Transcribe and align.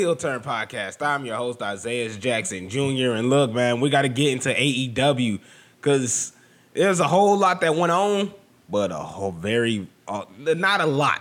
Heel 0.00 0.16
Turn 0.16 0.40
Podcast. 0.40 1.04
I'm 1.04 1.26
your 1.26 1.36
host, 1.36 1.60
Isaiah 1.60 2.08
Jackson 2.08 2.70
Jr. 2.70 3.10
And 3.10 3.28
look, 3.28 3.52
man, 3.52 3.82
we 3.82 3.90
got 3.90 4.02
to 4.02 4.08
get 4.08 4.32
into 4.32 4.48
AEW 4.48 5.38
because 5.76 6.32
there's 6.72 7.00
a 7.00 7.06
whole 7.06 7.36
lot 7.36 7.60
that 7.60 7.76
went 7.76 7.92
on, 7.92 8.32
but 8.70 8.92
a 8.92 8.94
whole 8.94 9.32
very, 9.32 9.86
uh, 10.08 10.24
not 10.38 10.80
a 10.80 10.86
lot. 10.86 11.20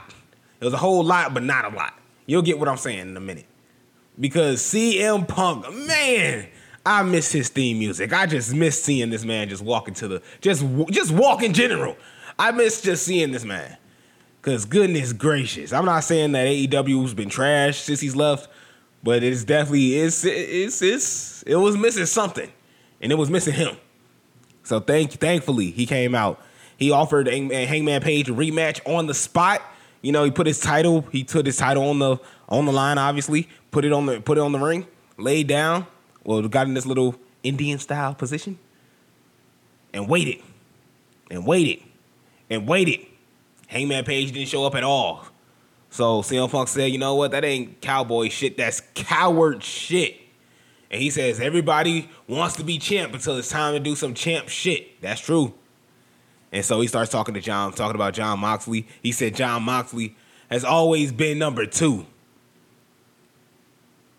Was 0.62 0.72
a 0.72 0.78
whole 0.78 1.04
lot, 1.04 1.34
but 1.34 1.44
not 1.44 1.66
a 1.66 1.76
lot. 1.76 1.94
You'll 2.26 2.42
get 2.42 2.58
what 2.58 2.70
I'm 2.70 2.78
saying 2.78 3.00
in 3.00 3.18
a 3.18 3.20
minute. 3.20 3.48
Because 4.18 4.62
CM 4.62 5.28
Punk, 5.28 5.66
man, 5.74 6.48
I 6.86 7.04
miss 7.04 7.34
his 7.34 7.50
theme 7.50 7.80
music. 7.80 8.14
I 8.14 8.28
just 8.28 8.54
miss 8.54 8.82
seeing 8.82 9.10
this 9.10 9.26
man 9.26 9.50
just 9.50 9.62
walk 9.62 9.90
into 9.90 10.08
the, 10.08 10.22
just, 10.40 10.64
just 10.90 11.12
walk 11.12 11.44
in 11.44 11.52
general. 11.52 11.98
I 12.38 12.52
miss 12.52 12.80
just 12.80 13.04
seeing 13.04 13.34
this 13.34 13.44
man. 13.44 13.76
Cause 14.42 14.64
goodness 14.64 15.12
gracious, 15.12 15.74
I'm 15.74 15.84
not 15.84 16.06
saying 16.06 16.32
that 16.32 16.48
AEW's 16.48 17.14
been 17.14 17.28
trashed 17.28 17.82
since 17.84 18.00
he's 18.00 18.16
left, 18.16 18.48
but 19.04 19.24
it's 19.24 19.44
definitely 19.44 19.96
it's 19.96 20.24
it's 20.26 20.82
it's 20.82 21.44
it 21.44 21.56
was 21.56 21.78
missing 21.78 22.06
something, 22.06 22.52
and 23.02 23.12
it 23.12 23.16
was 23.16 23.30
missing 23.30 23.54
him. 23.54 23.78
So 24.64 24.80
thank 24.80 25.12
thankfully 25.12 25.72
he 25.72 25.86
came 25.86 26.14
out. 26.14 26.42
He 26.78 26.92
offered 26.92 27.28
Hangman 27.28 27.68
Hangman 27.68 28.02
Page 28.02 28.30
a 28.30 28.34
rematch 28.34 28.82
on 28.86 29.08
the 29.08 29.14
spot. 29.14 29.62
You 30.02 30.12
know, 30.12 30.24
he 30.24 30.32
put 30.32 30.48
his 30.48 30.60
title, 30.60 31.02
he 31.12 31.24
put 31.24 31.46
his 31.46 31.58
title 31.58 31.90
on 31.90 32.00
the 32.00 32.18
on 32.48 32.66
the 32.66 32.72
line. 32.72 32.98
Obviously, 32.98 33.50
put 33.72 33.86
it 33.86 33.92
on 33.92 34.06
the 34.06 34.22
put 34.22 34.38
it 34.38 34.42
on 34.42 34.52
the 34.52 34.60
ring, 34.60 34.88
laid 35.18 35.48
down. 35.48 35.88
Well, 36.24 36.42
got 36.48 36.68
in 36.68 36.74
this 36.74 36.86
little 36.86 37.16
Indian 37.44 37.80
style 37.80 38.14
position, 38.14 38.60
and 39.94 40.08
waited, 40.08 40.42
and 41.32 41.46
waited, 41.46 41.84
and 42.50 42.68
waited. 42.68 43.06
Hangman 43.68 44.04
Page 44.04 44.32
didn't 44.32 44.48
show 44.48 44.66
up 44.66 44.76
at 44.76 44.84
all. 44.84 45.26
So 45.90 46.22
CM 46.22 46.50
Punk 46.52 46.68
said, 46.68 46.92
you 46.92 46.98
know 46.98 47.16
what? 47.16 47.32
That 47.32 47.44
ain't 47.44 47.82
cowboy 47.82 48.30
shit. 48.30 48.58
That's 48.58 48.82
coward 48.94 49.64
shit. 49.64 50.16
And 50.92 51.02
he 51.02 51.10
says, 51.10 51.40
everybody 51.40 52.10
wants 52.28 52.56
to 52.58 52.64
be 52.64 52.80
champ 52.80 53.14
until 53.14 53.38
it's 53.38 53.50
time 53.50 53.74
to 53.74 53.80
do 53.80 53.96
some 53.96 54.14
champ 54.14 54.50
shit. 54.50 55.00
That's 55.02 55.22
true. 55.22 55.54
And 56.52 56.66
so 56.66 56.82
he 56.82 56.88
starts 56.88 57.12
talking 57.12 57.36
to 57.36 57.42
Jon, 57.42 57.74
talking 57.74 57.96
about 57.96 58.14
Jon 58.14 58.40
Moxley. 58.40 58.88
He 59.04 59.12
said 59.12 59.36
Jon 59.36 59.64
Moxley 59.64 60.16
has 60.50 60.64
always 60.64 61.12
been 61.12 61.38
number 61.38 61.66
two. 61.66 62.06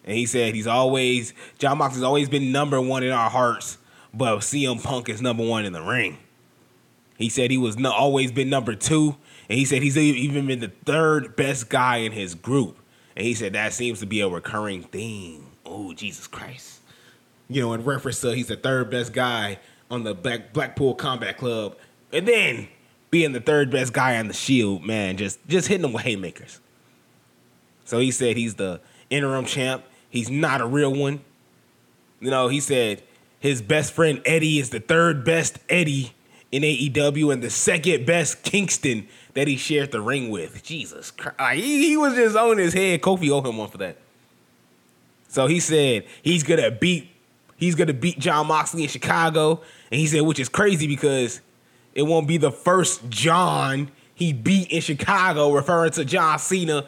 And 0.05 0.17
he 0.17 0.27
said 0.27 0.55
he's 0.55 0.67
always, 0.67 1.35
Jon 1.59 1.79
Moxley's 1.79 2.05
always 2.05 2.29
been 2.29 2.53
number 2.53 2.81
one 2.81 3.03
in 3.03 3.11
our 3.11 3.31
hearts, 3.31 3.79
but 4.15 4.39
CM 4.39 4.83
Punk 4.83 5.09
is 5.09 5.21
number 5.21 5.47
one 5.47 5.65
in 5.65 5.73
the 5.73 5.83
ring. 5.83 6.19
He 7.19 7.29
said 7.29 7.51
he 7.51 7.59
was 7.59 7.77
no, 7.77 7.93
always 7.93 8.33
been 8.33 8.49
number 8.49 8.75
two, 8.75 9.17
and 9.51 9.59
he 9.59 9.65
said 9.65 9.83
he's 9.83 9.99
even 9.99 10.47
been 10.47 10.61
the 10.61 10.73
third 10.87 11.35
best 11.35 11.69
guy 11.69 11.97
in 11.97 12.13
his 12.13 12.37
group. 12.37 12.79
And 13.17 13.27
he 13.27 13.35
said 13.35 13.55
that 13.55 13.73
seems 13.73 13.99
to 13.99 14.07
be 14.07 14.21
a 14.21 14.29
recurring 14.29 14.85
theme. 14.85 15.45
Oh, 15.67 15.93
Jesus 15.93 16.29
Christ. 16.29 16.79
You 17.49 17.63
know, 17.63 17.73
in 17.73 17.85
reference 17.85 18.21
to 18.21 18.33
he's 18.33 18.47
the 18.47 18.55
third 18.55 18.91
best 18.91 19.13
guy 19.13 19.59
on 19.91 20.05
the 20.05 20.15
Black 20.15 20.53
Blackpool 20.53 20.95
Combat 20.95 21.37
Club. 21.37 21.77
And 22.13 22.29
then 22.29 22.69
being 23.11 23.33
the 23.33 23.41
third 23.41 23.73
best 23.73 23.93
guy 23.93 24.19
on 24.19 24.29
the 24.29 24.35
Shield, 24.35 24.85
man, 24.85 25.17
just 25.17 25.41
just 25.49 25.67
hitting 25.67 25.83
them 25.83 25.93
with 25.93 26.05
haymakers. 26.05 26.61
So 27.85 27.99
he 27.99 28.13
said 28.13 28.37
he's 28.37 28.55
the 28.55 28.81
interim 29.11 29.47
champ. 29.47 29.83
He's 30.09 30.31
not 30.31 30.61
a 30.61 30.67
real 30.67 30.95
one. 30.95 31.23
You 32.21 32.31
know, 32.31 32.47
he 32.47 32.61
said 32.61 33.03
his 33.41 33.63
best 33.63 33.93
friend 33.95 34.23
Eddie 34.25 34.61
is 34.61 34.71
the 34.71 34.79
third 34.79 35.25
best 35.25 35.59
Eddie 35.69 36.13
in 36.53 36.63
AEW 36.63 37.33
and 37.33 37.43
the 37.43 37.51
second 37.51 38.07
best 38.07 38.43
Kingston 38.43 39.07
that 39.35 39.47
he 39.47 39.57
shared 39.57 39.93
the 39.93 40.01
ring 40.01 40.31
with. 40.31 40.63
Jesus 40.63 41.11
Christ. 41.11 41.63
He, 41.63 41.89
he 41.89 41.97
was 41.97 42.15
just 42.15 42.37
on 42.37 42.59
his 42.59 42.75
head. 42.75 43.01
Kofi 43.01 43.31
owed 43.31 43.47
him 43.47 43.57
one 43.57 43.69
for 43.69 43.79
that. 43.79 43.97
So 45.29 45.47
he 45.47 45.61
said 45.61 46.07
he's 46.23 46.43
gonna 46.43 46.71
beat 46.71 47.09
he's 47.57 47.77
gonna 47.77 47.95
beat 47.95 48.19
Jon 48.19 48.49
Moxley 48.49 48.83
in 48.83 48.89
Chicago. 48.89 49.63
And 49.91 50.01
he 50.01 50.07
said, 50.07 50.23
which 50.23 50.41
is 50.41 50.49
crazy 50.49 50.87
because 50.87 51.41
it 51.95 52.03
won't 52.03 52.27
be 52.27 52.37
the 52.37 52.51
first 52.51 53.09
John 53.09 53.91
he 54.15 54.35
beat 54.35 54.71
in 54.71 54.83
Chicago, 54.83 55.51
referring 55.53 55.93
to 55.93 56.05
John 56.05 56.39
Cena. 56.39 56.85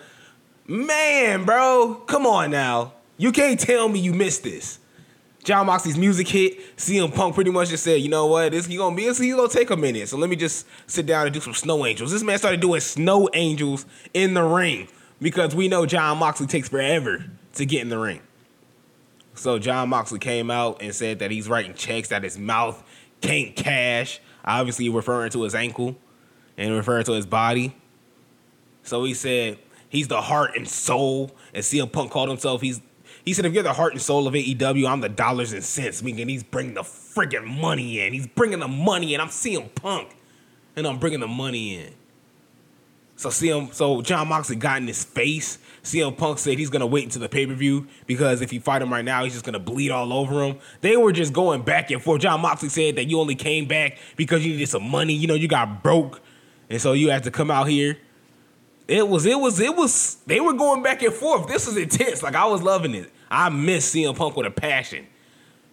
Man, 0.67 1.45
bro, 1.45 1.95
come 2.07 2.27
on 2.27 2.51
now. 2.51 2.93
You 3.17 3.33
can't 3.33 3.59
tell 3.59 3.89
me 3.89 4.01
you 4.01 4.13
missed 4.13 4.43
this. 4.43 4.79
Jon 5.45 5.67
Moxley's 5.67 5.99
music 5.99 6.29
hit. 6.29 6.77
CM 6.77 7.13
Punk 7.15 7.35
pretty 7.35 7.51
much 7.51 7.69
just 7.69 7.83
said, 7.83 8.01
you 8.01 8.09
know 8.09 8.27
what, 8.27 8.53
this 8.53 8.67
he 8.67 8.77
gonna 8.77 8.95
be, 8.95 9.13
he 9.13 9.31
gonna 9.31 9.49
take 9.49 9.71
a 9.71 9.77
minute. 9.77 10.09
So 10.09 10.17
let 10.17 10.31
me 10.31 10.37
just 10.37 10.67
sit 10.87 11.07
down 11.07 11.27
and 11.27 11.35
do 11.35 11.41
some 11.41 11.55
snow 11.55 11.85
angels. 11.85 12.13
This 12.13 12.23
man 12.23 12.39
started 12.39 12.61
doing 12.61 12.81
snow 12.81 13.29
angels 13.35 13.85
in 14.15 14.35
the 14.35 14.43
ring 14.43 14.89
because 15.21 15.55
we 15.55 15.69
know 15.69 15.87
Jon 15.87 16.19
Moxley 16.19 16.47
takes 16.47 16.69
forever 16.69 17.25
to 17.55 17.67
get 17.67 17.83
in 17.83 17.89
the 17.89 17.99
ring. 17.99 18.21
So 19.35 19.59
Jon 19.59 19.89
Moxley 19.89 20.19
came 20.19 20.51
out 20.51 20.83
and 20.83 20.95
said 20.95 21.19
that 21.21 21.31
he's 21.31 21.49
writing 21.49 21.75
checks 21.75 22.09
that 22.09 22.23
his 22.23 22.39
mouth 22.39 22.83
can't 23.21 23.57
cash. 23.57 24.21
Obviously 24.45 24.89
referring 24.89 25.31
to 25.31 25.43
his 25.43 25.55
ankle 25.55 25.97
and 26.57 26.75
referring 26.75 27.05
to 27.05 27.13
his 27.13 27.27
body. 27.27 27.75
So 28.83 29.05
he 29.05 29.15
said 29.15 29.59
he's 29.89 30.09
the 30.09 30.21
heart 30.21 30.57
and 30.57 30.69
soul. 30.69 31.31
And 31.55 31.65
CM 31.65 31.91
Punk 31.91 32.11
called 32.11 32.29
himself 32.29 32.61
he's 32.61 32.81
he 33.25 33.33
said, 33.33 33.45
if 33.45 33.53
you're 33.53 33.63
the 33.63 33.73
heart 33.73 33.93
and 33.93 34.03
soul 34.03 34.27
of 34.27 34.35
AEW, 34.35 34.89
I'm 34.89 35.01
the 35.01 35.09
dollars 35.09 35.53
and 35.53 35.63
cents. 35.63 36.03
Meaning 36.03 36.29
he's 36.29 36.43
bringing 36.43 36.75
the 36.75 36.83
friggin' 36.83 37.47
money 37.47 38.01
in. 38.01 38.13
He's 38.13 38.27
bringing 38.27 38.61
the 38.61 38.69
money 38.69 39.15
in. 39.15 39.21
I'm 39.21 39.29
CM 39.29 39.75
Punk, 39.75 40.17
and 40.77 40.87
I'm 40.87 40.99
bringing 40.99 41.21
the 41.21 41.29
money 41.29 41.77
in. 41.77 41.95
So 43.17 43.29
CM, 43.29 43.73
so 43.73 44.03
Jon 44.03 44.27
Moxley 44.27 44.57
got 44.57 44.79
in 44.79 44.87
his 44.89 45.05
face. 45.05 45.59
CM 45.85 46.17
Punk 46.17 46.39
said 46.39 46.59
he's 46.59 46.71
gonna 46.71 46.87
wait 46.87 47.05
until 47.05 47.21
the 47.21 47.29
pay 47.29 47.47
per 47.47 47.55
view 47.55 47.87
because 48.07 48.41
if 48.41 48.51
he 48.51 48.59
fight 48.59 48.83
him 48.83 48.93
right 48.93 49.05
now, 49.05 49.23
he's 49.23 49.33
just 49.33 49.45
gonna 49.45 49.61
bleed 49.61 49.93
all 49.93 50.13
over 50.13 50.43
him. 50.43 50.59
They 50.81 50.97
were 50.97 51.13
just 51.13 51.33
going 51.33 51.63
back 51.63 51.93
and 51.93 52.03
forth. 52.03 52.23
Jon 52.23 52.41
Moxley 52.41 52.69
said 52.69 52.97
that 52.97 53.05
you 53.05 53.21
only 53.21 53.37
came 53.37 53.67
back 53.67 53.99
because 54.17 54.45
you 54.45 54.55
needed 54.55 54.69
some 54.69 54.89
money. 54.89 55.13
You 55.13 55.29
know, 55.29 55.35
you 55.35 55.47
got 55.47 55.85
broke, 55.85 56.21
and 56.69 56.81
so 56.81 56.95
you 56.95 57.11
had 57.11 57.23
to 57.23 57.31
come 57.31 57.51
out 57.51 57.69
here. 57.69 57.97
It 58.93 59.09
was, 59.09 59.25
it 59.25 59.41
was, 59.41 59.59
it 59.59 59.75
was. 59.75 60.17
They 60.27 60.39
were 60.39 60.53
going 60.53 60.83
back 60.83 61.03
and 61.03 61.15
forth. 61.15 61.49
This 61.49 61.67
was 61.67 61.79
intense. 61.79 62.23
Like 62.23 62.35
I 62.35 62.45
was 62.45 62.61
loving 62.61 62.95
it. 62.95 63.11
I 63.31 63.49
miss 63.49 63.95
CM 63.95 64.15
Punk 64.15 64.37
with 64.37 64.47
a 64.47 64.51
passion 64.51 65.07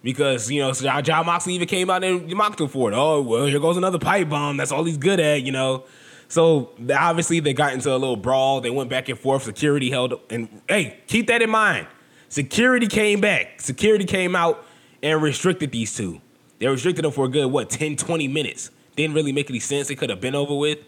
because 0.02 0.50
you 0.50 0.62
know 0.62 0.72
Jon, 0.72 1.04
Jon 1.04 1.26
Moxley 1.26 1.52
even 1.52 1.68
came 1.68 1.90
out 1.90 2.02
and 2.02 2.32
mocked 2.34 2.62
him 2.62 2.68
for 2.68 2.90
it. 2.90 2.94
Oh 2.96 3.20
well, 3.20 3.44
here 3.44 3.60
goes 3.60 3.76
another 3.76 3.98
pipe 3.98 4.30
bomb. 4.30 4.56
That's 4.56 4.72
all 4.72 4.84
he's 4.84 4.96
good 4.96 5.20
at, 5.20 5.42
you 5.42 5.52
know. 5.52 5.84
So 6.28 6.70
obviously 6.96 7.40
they 7.40 7.52
got 7.52 7.74
into 7.74 7.90
a 7.90 7.98
little 7.98 8.16
brawl. 8.16 8.62
They 8.62 8.70
went 8.70 8.88
back 8.88 9.10
and 9.10 9.18
forth. 9.18 9.42
Security 9.42 9.90
held 9.90 10.14
up, 10.14 10.32
and 10.32 10.48
hey, 10.66 11.00
keep 11.06 11.26
that 11.26 11.42
in 11.42 11.50
mind. 11.50 11.88
Security 12.30 12.86
came 12.86 13.20
back. 13.20 13.60
Security 13.60 14.06
came 14.06 14.34
out 14.34 14.64
and 15.02 15.20
restricted 15.20 15.72
these 15.72 15.94
two. 15.94 16.22
They 16.58 16.68
restricted 16.68 17.04
them 17.04 17.12
for 17.12 17.26
a 17.26 17.28
good 17.28 17.46
what 17.52 17.68
10, 17.68 17.96
20 17.96 18.28
minutes. 18.28 18.70
Didn't 18.96 19.14
really 19.14 19.32
make 19.32 19.50
any 19.50 19.60
sense. 19.60 19.90
It 19.90 19.96
could 19.96 20.08
have 20.08 20.22
been 20.22 20.34
over 20.34 20.54
with. 20.54 20.78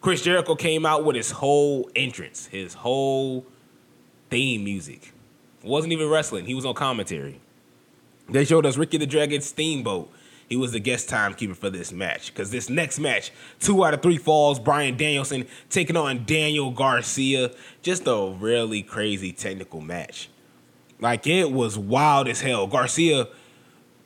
Chris 0.00 0.22
Jericho 0.22 0.54
came 0.54 0.86
out 0.86 1.04
with 1.04 1.16
his 1.16 1.30
whole 1.30 1.90
entrance, 1.94 2.46
his 2.46 2.74
whole 2.74 3.44
theme 4.30 4.64
music. 4.64 5.12
Wasn't 5.62 5.92
even 5.92 6.08
wrestling. 6.08 6.46
He 6.46 6.54
was 6.54 6.64
on 6.64 6.74
commentary. 6.74 7.40
They 8.28 8.44
showed 8.44 8.64
us 8.64 8.76
Ricky 8.78 8.96
the 8.96 9.06
Dragon 9.06 9.42
Steamboat. 9.42 10.10
He 10.48 10.56
was 10.56 10.72
the 10.72 10.80
guest 10.80 11.08
timekeeper 11.08 11.54
for 11.54 11.70
this 11.70 11.92
match. 11.92 12.32
Because 12.32 12.50
this 12.50 12.70
next 12.70 12.98
match, 12.98 13.30
two 13.60 13.84
out 13.84 13.92
of 13.92 14.02
three 14.02 14.16
falls, 14.16 14.58
Bryan 14.58 14.96
Danielson 14.96 15.46
taking 15.68 15.96
on 15.96 16.24
Daniel 16.24 16.70
Garcia. 16.70 17.50
Just 17.82 18.06
a 18.06 18.34
really 18.38 18.82
crazy 18.82 19.32
technical 19.32 19.80
match. 19.80 20.28
Like 20.98 21.26
it 21.26 21.52
was 21.52 21.78
wild 21.78 22.26
as 22.26 22.40
hell. 22.40 22.66
Garcia 22.66 23.28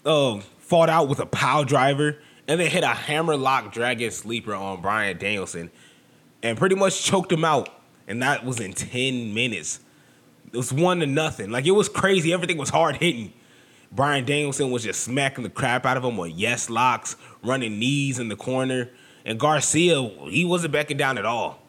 uh, 0.04 0.40
fought 0.58 0.90
out 0.90 1.08
with 1.08 1.20
a 1.20 1.26
power 1.26 1.64
driver 1.64 2.18
and 2.46 2.60
then 2.60 2.70
hit 2.70 2.84
a 2.84 2.88
hammerlock 2.88 3.72
dragon 3.72 4.10
sleeper 4.10 4.54
on 4.54 4.80
Bryan 4.80 5.16
Danielson 5.16 5.70
and 6.42 6.58
pretty 6.58 6.74
much 6.74 7.02
choked 7.02 7.32
him 7.32 7.44
out. 7.44 7.68
And 8.06 8.22
that 8.22 8.44
was 8.44 8.60
in 8.60 8.74
10 8.74 9.32
minutes. 9.32 9.80
It 10.52 10.56
was 10.56 10.72
one 10.72 11.00
to 11.00 11.06
nothing. 11.06 11.50
Like 11.50 11.66
it 11.66 11.72
was 11.72 11.88
crazy. 11.88 12.32
Everything 12.32 12.58
was 12.58 12.70
hard 12.70 12.96
hitting. 12.96 13.32
Bryan 13.90 14.24
Danielson 14.24 14.70
was 14.70 14.82
just 14.82 15.00
smacking 15.00 15.44
the 15.44 15.50
crap 15.50 15.86
out 15.86 15.96
of 15.96 16.04
him 16.04 16.16
with 16.16 16.32
yes 16.32 16.68
locks, 16.68 17.16
running 17.42 17.78
knees 17.78 18.18
in 18.18 18.28
the 18.28 18.36
corner. 18.36 18.90
And 19.24 19.40
Garcia, 19.40 20.02
he 20.28 20.44
wasn't 20.44 20.72
backing 20.72 20.96
down 20.96 21.16
at 21.16 21.24
all. 21.24 21.62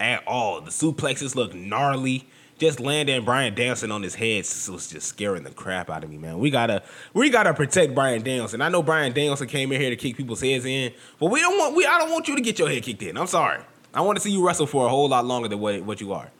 At 0.00 0.26
all. 0.26 0.60
The 0.60 0.70
suplexes 0.70 1.34
looked 1.34 1.54
gnarly. 1.54 2.26
Just 2.58 2.78
landing 2.78 3.24
Bryan 3.24 3.54
Danielson 3.54 3.90
on 3.90 4.02
his 4.02 4.14
head 4.14 4.44
was 4.70 4.88
just 4.88 5.08
scaring 5.08 5.42
the 5.42 5.50
crap 5.50 5.90
out 5.90 6.04
of 6.04 6.10
me, 6.10 6.18
man. 6.18 6.38
We 6.38 6.50
gotta 6.50 6.82
we 7.12 7.28
gotta 7.28 7.52
protect 7.52 7.94
Bryan 7.94 8.22
Danielson. 8.22 8.60
I 8.60 8.68
know 8.68 8.82
Bryan 8.82 9.12
Danielson 9.12 9.48
came 9.48 9.72
in 9.72 9.80
here 9.80 9.90
to 9.90 9.96
kick 9.96 10.16
people's 10.16 10.40
heads 10.40 10.64
in, 10.64 10.92
but 11.18 11.30
we 11.32 11.40
don't 11.40 11.58
want 11.58 11.74
we 11.74 11.84
I 11.84 11.98
don't 11.98 12.12
want 12.12 12.28
you 12.28 12.36
to 12.36 12.40
get 12.40 12.58
your 12.58 12.68
head 12.68 12.82
kicked 12.82 13.02
in. 13.02 13.16
I'm 13.16 13.26
sorry. 13.26 13.60
I 13.92 14.00
want 14.02 14.16
to 14.16 14.22
see 14.22 14.30
you 14.30 14.46
wrestle 14.46 14.66
for 14.66 14.86
a 14.86 14.88
whole 14.88 15.08
lot 15.08 15.24
longer 15.24 15.48
than 15.48 15.60
what, 15.60 15.82
what 15.82 16.00
you 16.00 16.12
are. 16.12 16.30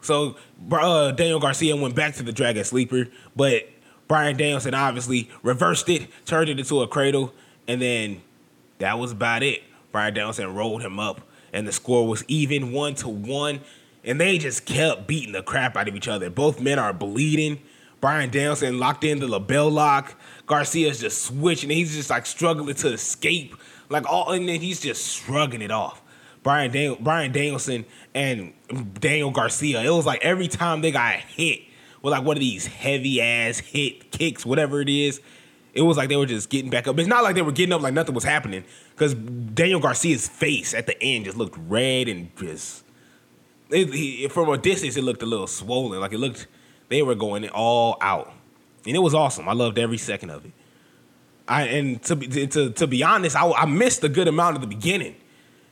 So 0.00 0.36
uh, 0.70 1.12
Daniel 1.12 1.40
Garcia 1.40 1.76
went 1.76 1.94
back 1.94 2.14
to 2.16 2.22
the 2.22 2.32
Dragon 2.32 2.64
Sleeper, 2.64 3.08
but 3.34 3.68
Bryan 4.08 4.36
Danielson 4.36 4.74
obviously 4.74 5.30
reversed 5.42 5.88
it, 5.88 6.08
turned 6.26 6.48
it 6.48 6.58
into 6.58 6.82
a 6.82 6.88
cradle, 6.88 7.32
and 7.66 7.80
then 7.80 8.22
that 8.78 8.98
was 8.98 9.12
about 9.12 9.42
it. 9.42 9.62
Bryan 9.92 10.14
Danielson 10.14 10.54
rolled 10.54 10.82
him 10.82 10.98
up, 10.98 11.20
and 11.52 11.66
the 11.66 11.72
score 11.72 12.06
was 12.06 12.24
even 12.28 12.72
one 12.72 12.94
to 12.96 13.08
one. 13.08 13.60
And 14.04 14.20
they 14.20 14.38
just 14.38 14.66
kept 14.66 15.06
beating 15.06 15.32
the 15.32 15.42
crap 15.42 15.76
out 15.76 15.88
of 15.88 15.94
each 15.94 16.08
other. 16.08 16.28
Both 16.30 16.60
men 16.60 16.78
are 16.78 16.92
bleeding. 16.92 17.60
Bryan 18.00 18.30
Danielson 18.30 18.78
locked 18.80 19.04
in 19.04 19.20
the 19.20 19.28
LeBell 19.28 19.70
lock. 19.70 20.18
Garcia's 20.46 21.00
just 21.00 21.22
switching. 21.22 21.70
He's 21.70 21.94
just 21.94 22.10
like 22.10 22.26
struggling 22.26 22.74
to 22.74 22.88
escape. 22.88 23.54
Like 23.88 24.10
all 24.10 24.32
and 24.32 24.48
then 24.48 24.60
he's 24.60 24.80
just 24.80 25.08
shrugging 25.08 25.62
it 25.62 25.70
off. 25.70 26.02
Bryan 26.42 26.72
Daniel, 26.72 26.96
Bryan 26.96 27.30
Danielson 27.30 27.84
and 28.14 28.52
Daniel 28.94 29.30
Garcia. 29.30 29.82
It 29.82 29.90
was 29.90 30.06
like 30.06 30.24
every 30.24 30.48
time 30.48 30.80
they 30.80 30.90
got 30.90 31.14
hit 31.14 31.60
with 32.02 32.10
like 32.10 32.24
one 32.24 32.36
of 32.36 32.40
these 32.40 32.66
heavy 32.66 33.20
ass 33.20 33.58
hit 33.58 34.10
kicks, 34.10 34.44
whatever 34.44 34.80
it 34.80 34.88
is, 34.88 35.20
it 35.72 35.82
was 35.82 35.96
like 35.96 36.08
they 36.08 36.16
were 36.16 36.26
just 36.26 36.50
getting 36.50 36.70
back 36.70 36.88
up. 36.88 36.98
It's 36.98 37.08
not 37.08 37.22
like 37.22 37.34
they 37.36 37.42
were 37.42 37.52
getting 37.52 37.72
up 37.72 37.80
like 37.80 37.94
nothing 37.94 38.14
was 38.14 38.24
happening 38.24 38.64
because 38.90 39.14
Daniel 39.14 39.78
Garcia's 39.80 40.28
face 40.28 40.74
at 40.74 40.86
the 40.86 41.00
end 41.00 41.26
just 41.26 41.36
looked 41.36 41.56
red 41.68 42.08
and 42.08 42.34
just 42.36 42.84
he, 43.72 44.28
from 44.28 44.48
a 44.50 44.58
distance 44.58 44.96
it 44.96 45.02
looked 45.02 45.22
a 45.22 45.26
little 45.26 45.46
swollen. 45.46 46.00
Like 46.00 46.12
it 46.12 46.18
looked 46.18 46.46
they 46.88 47.02
were 47.02 47.14
going 47.14 47.48
all 47.48 47.96
out, 48.00 48.32
and 48.86 48.94
it 48.94 49.00
was 49.00 49.14
awesome. 49.14 49.48
I 49.48 49.54
loved 49.54 49.78
every 49.78 49.98
second 49.98 50.30
of 50.30 50.44
it. 50.44 50.52
I 51.48 51.62
and 51.64 52.02
to 52.04 52.16
be 52.16 52.46
to 52.46 52.70
to 52.70 52.86
be 52.86 53.02
honest, 53.02 53.36
I, 53.36 53.50
I 53.50 53.66
missed 53.66 54.04
a 54.04 54.08
good 54.08 54.28
amount 54.28 54.56
at 54.56 54.60
the 54.60 54.66
beginning, 54.66 55.16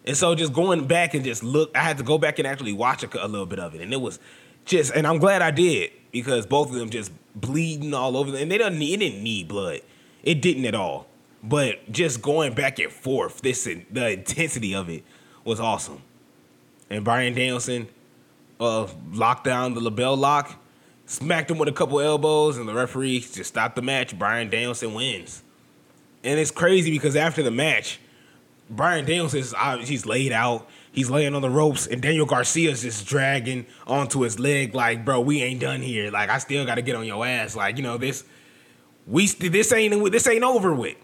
and 0.05 0.17
so 0.17 0.35
just 0.35 0.53
going 0.53 0.87
back 0.87 1.15
and 1.15 1.25
just 1.25 1.43
look, 1.43 1.71
I 1.77 1.81
had 1.81 1.99
to 1.99 2.05
go 2.05 2.19
back 2.19 2.39
and 2.39 2.49
actually 2.49 2.73
watch 2.73 3.03
a, 3.05 3.25
a 3.25 3.29
little 3.29 3.47
bit 3.47 3.59
of 3.59 3.75
it, 3.75 3.81
and 3.81 3.93
it 3.93 4.01
was 4.01 4.19
just, 4.65 4.93
and 4.95 5.07
I'm 5.07 5.19
glad 5.19 5.43
I 5.43 5.51
did 5.51 5.91
because 6.11 6.47
both 6.47 6.71
of 6.71 6.75
them 6.75 6.91
just 6.91 7.13
bleeding 7.35 7.95
all 7.95 8.17
over, 8.17 8.37
and 8.37 8.51
they 8.51 8.59
don't 8.59 8.79
need, 8.79 8.95
it 8.95 9.11
didn't 9.11 9.23
need 9.23 9.49
blood, 9.49 9.81
it 10.23 10.43
didn't 10.43 10.65
at 10.65 10.75
all, 10.75 11.07
but 11.43 11.91
just 11.93 12.21
going 12.21 12.55
back 12.55 12.79
and 12.79 12.91
forth, 12.91 13.41
this 13.43 13.65
the 13.65 14.11
intensity 14.11 14.75
of 14.75 14.89
it 14.89 15.05
was 15.45 15.61
awesome, 15.61 16.03
and 16.91 17.05
Bryan 17.05 17.35
Danielson 17.35 17.89
uh, 18.59 18.87
locked 19.13 19.45
down 19.45 19.75
the 19.75 19.81
LeBell 19.81 20.19
lock 20.19 20.61
smacked 21.11 21.51
him 21.51 21.59
with 21.59 21.69
a 21.69 21.73
couple 21.73 22.01
elbows, 22.01 22.57
and 22.57 22.69
the 22.69 22.75
referee 22.75 23.19
just 23.21 23.47
stopped 23.47 23.75
the 23.75 23.83
match. 23.83 24.17
Bryan 24.17 24.49
Danielson 24.49 24.95
wins. 24.95 25.43
And 26.23 26.39
it's 26.39 26.53
crazy 26.53 26.91
because 26.91 27.17
after 27.17 27.43
the 27.43 27.51
match, 27.51 27.99
Bryan 28.69 29.05
Danielson 29.05 29.41
is 29.41 29.55
he's 29.89 30.07
laid 30.07 30.31
out. 30.31 30.69
He's 30.93 31.11
laying 31.11 31.35
on 31.35 31.43
the 31.43 31.51
ropes, 31.51 31.87
and 31.87 32.01
Daniel 32.01 32.27
Garcia's 32.27 32.83
just 32.83 33.07
dragging 33.07 33.67
onto 33.87 34.21
his 34.21 34.39
leg, 34.39 34.75
like, 34.75 35.05
bro, 35.05 35.21
we 35.21 35.43
ain't 35.43 35.61
done 35.61 35.83
here. 35.83 36.11
Like, 36.11 36.31
I 36.31 36.39
still 36.39 36.65
got 36.65 36.77
to 36.77 36.83
get 36.83 36.95
on 36.97 37.07
your 37.07 37.27
ass. 37.27 37.57
Like, 37.57 37.77
you 37.77 37.83
know, 37.83 37.99
this 37.99 38.25
we 39.07 39.27
this 39.27 39.73
ain't 39.73 40.13
this 40.13 40.27
ain't 40.29 40.45
over 40.45 40.73
with. 40.73 40.97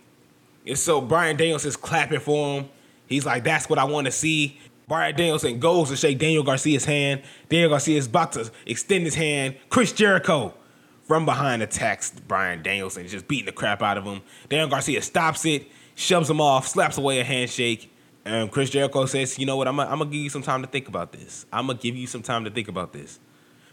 And 0.66 0.78
so 0.78 1.00
Bryan 1.00 1.36
Danielson's 1.36 1.76
clapping 1.76 2.20
for 2.20 2.60
him. 2.60 2.68
He's 3.08 3.26
like, 3.26 3.42
that's 3.44 3.68
what 3.68 3.78
I 3.78 3.84
want 3.84 4.06
to 4.06 4.12
see. 4.12 4.60
Bryan 4.88 5.16
Danielson 5.16 5.58
goes 5.58 5.88
to 5.90 5.96
shake 5.96 6.18
Daniel 6.18 6.44
Garcia's 6.44 6.84
hand. 6.84 7.22
Daniel 7.48 7.70
Garcia 7.70 7.98
is 7.98 8.06
about 8.06 8.32
to 8.32 8.50
extend 8.66 9.04
his 9.04 9.16
hand. 9.16 9.56
Chris 9.68 9.92
Jericho 9.92 10.54
from 11.02 11.24
behind 11.24 11.62
attacks 11.62 12.10
Bryan 12.10 12.62
Danielson, 12.62 13.06
just 13.08 13.26
beating 13.26 13.46
the 13.46 13.52
crap 13.52 13.82
out 13.82 13.98
of 13.98 14.04
him. 14.04 14.22
Daniel 14.48 14.68
Garcia 14.68 15.02
stops 15.02 15.44
it, 15.44 15.66
shoves 15.96 16.30
him 16.30 16.40
off, 16.40 16.68
slaps 16.68 16.98
away 16.98 17.18
a 17.18 17.24
handshake. 17.24 17.92
And 18.24 18.50
Chris 18.50 18.70
Jericho 18.70 19.06
says, 19.06 19.38
"You 19.38 19.46
know 19.46 19.56
what? 19.56 19.66
I'm 19.66 19.76
gonna 19.76 20.04
give 20.04 20.14
you 20.14 20.30
some 20.30 20.42
time 20.42 20.62
to 20.62 20.68
think 20.68 20.88
about 20.88 21.12
this. 21.12 21.46
I'm 21.52 21.66
gonna 21.66 21.78
give 21.78 21.96
you 21.96 22.06
some 22.06 22.22
time 22.22 22.44
to 22.44 22.50
think 22.50 22.68
about 22.68 22.92
this." 22.92 23.18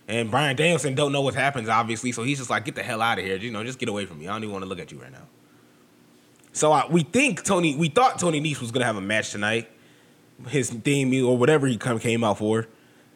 And 0.07 0.31
Bryan 0.31 0.55
Danielson 0.55 0.95
don't 0.95 1.11
know 1.11 1.21
what 1.21 1.35
happens, 1.35 1.69
obviously, 1.69 2.11
so 2.11 2.23
he's 2.23 2.39
just 2.39 2.49
like, 2.49 2.65
"Get 2.65 2.75
the 2.75 2.83
hell 2.83 3.01
out 3.01 3.19
of 3.19 3.25
here! 3.25 3.37
You 3.37 3.51
know, 3.51 3.63
just 3.63 3.79
get 3.79 3.89
away 3.89 4.05
from 4.05 4.19
me. 4.19 4.27
I 4.27 4.33
don't 4.33 4.43
even 4.43 4.53
want 4.53 4.63
to 4.63 4.69
look 4.69 4.79
at 4.79 4.91
you 4.91 4.99
right 4.99 5.11
now." 5.11 5.27
So 6.51 6.71
uh, 6.71 6.87
we 6.89 7.01
think 7.03 7.43
Tony, 7.43 7.75
we 7.75 7.89
thought 7.89 8.19
Tony 8.19 8.41
Nese 8.41 8.61
was 8.61 8.71
gonna 8.71 8.85
have 8.85 8.97
a 8.97 9.01
match 9.01 9.31
tonight 9.31 9.69
his 10.47 10.69
theme 10.69 11.25
or 11.25 11.37
whatever 11.37 11.67
he 11.67 11.77
come 11.77 11.99
came 11.99 12.23
out 12.23 12.39
for. 12.39 12.67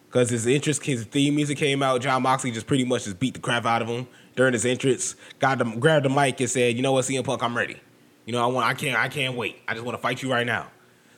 Because 0.08 0.30
his 0.30 0.46
interest, 0.46 0.86
his 0.86 1.06
theme 1.06 1.36
music 1.36 1.58
came 1.58 1.84
out. 1.84 2.02
Jon 2.02 2.22
Moxley 2.22 2.52
just 2.52 2.66
pretty 2.66 2.86
much 2.86 3.04
just 3.04 3.20
beat 3.20 3.34
the 3.34 3.40
crap 3.40 3.66
out 3.66 3.82
of 3.82 3.88
him 3.88 4.08
during 4.36 4.54
his 4.54 4.66
entrance. 4.66 5.16
Got 5.40 5.60
him, 5.60 5.80
grabbed 5.80 6.06
the 6.06 6.10
mic 6.10 6.40
and 6.40 6.50
said, 6.50 6.76
"You 6.76 6.82
know 6.82 6.94
what, 6.94 7.06
CM 7.06 7.24
Punk, 7.24 7.44
I'm 7.44 7.56
ready. 7.56 7.78
You 8.26 8.34
know, 8.34 8.44
I 8.44 8.48
want, 8.48 8.66
I 8.66 8.74
can't, 8.74 8.98
I 8.98 9.10
can't 9.10 9.36
wait. 9.36 9.62
I 9.68 9.74
just 9.74 9.86
want 9.86 9.98
to 9.98 10.02
fight 10.02 10.22
you 10.22 10.32
right 10.32 10.46
now." 10.46 10.68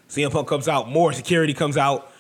CM 0.09 0.31
Punk 0.31 0.47
comes 0.47 0.67
out. 0.67 0.89
More 0.89 1.13
security 1.13 1.53
comes 1.53 1.77
out. 1.77 2.11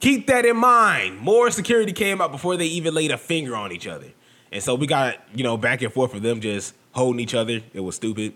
Keep 0.00 0.26
that 0.26 0.44
in 0.44 0.58
mind. 0.58 1.18
More 1.18 1.50
security 1.50 1.92
came 1.92 2.20
out 2.20 2.30
before 2.30 2.56
they 2.58 2.66
even 2.66 2.94
laid 2.94 3.10
a 3.10 3.18
finger 3.18 3.56
on 3.56 3.72
each 3.72 3.86
other. 3.86 4.08
And 4.52 4.62
so 4.62 4.74
we 4.74 4.86
got, 4.86 5.16
you 5.34 5.42
know, 5.42 5.56
back 5.56 5.80
and 5.80 5.92
forth 5.92 6.12
for 6.12 6.20
them 6.20 6.40
just 6.40 6.74
holding 6.92 7.18
each 7.20 7.34
other. 7.34 7.60
It 7.72 7.80
was 7.80 7.96
stupid. 7.96 8.34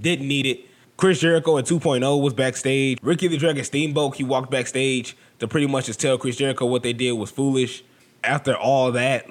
Didn't 0.00 0.28
need 0.28 0.46
it. 0.46 0.69
Chris 1.00 1.18
Jericho 1.18 1.56
in 1.56 1.64
2.0 1.64 2.20
was 2.20 2.34
backstage. 2.34 2.98
Ricky 3.00 3.26
the 3.26 3.38
Dragon 3.38 3.64
Steamboat, 3.64 4.16
he 4.16 4.22
walked 4.22 4.50
backstage 4.50 5.16
to 5.38 5.48
pretty 5.48 5.66
much 5.66 5.86
just 5.86 5.98
tell 5.98 6.18
Chris 6.18 6.36
Jericho 6.36 6.66
what 6.66 6.82
they 6.82 6.92
did 6.92 7.12
was 7.12 7.30
foolish. 7.30 7.82
After 8.22 8.54
all 8.54 8.92
that, 8.92 9.26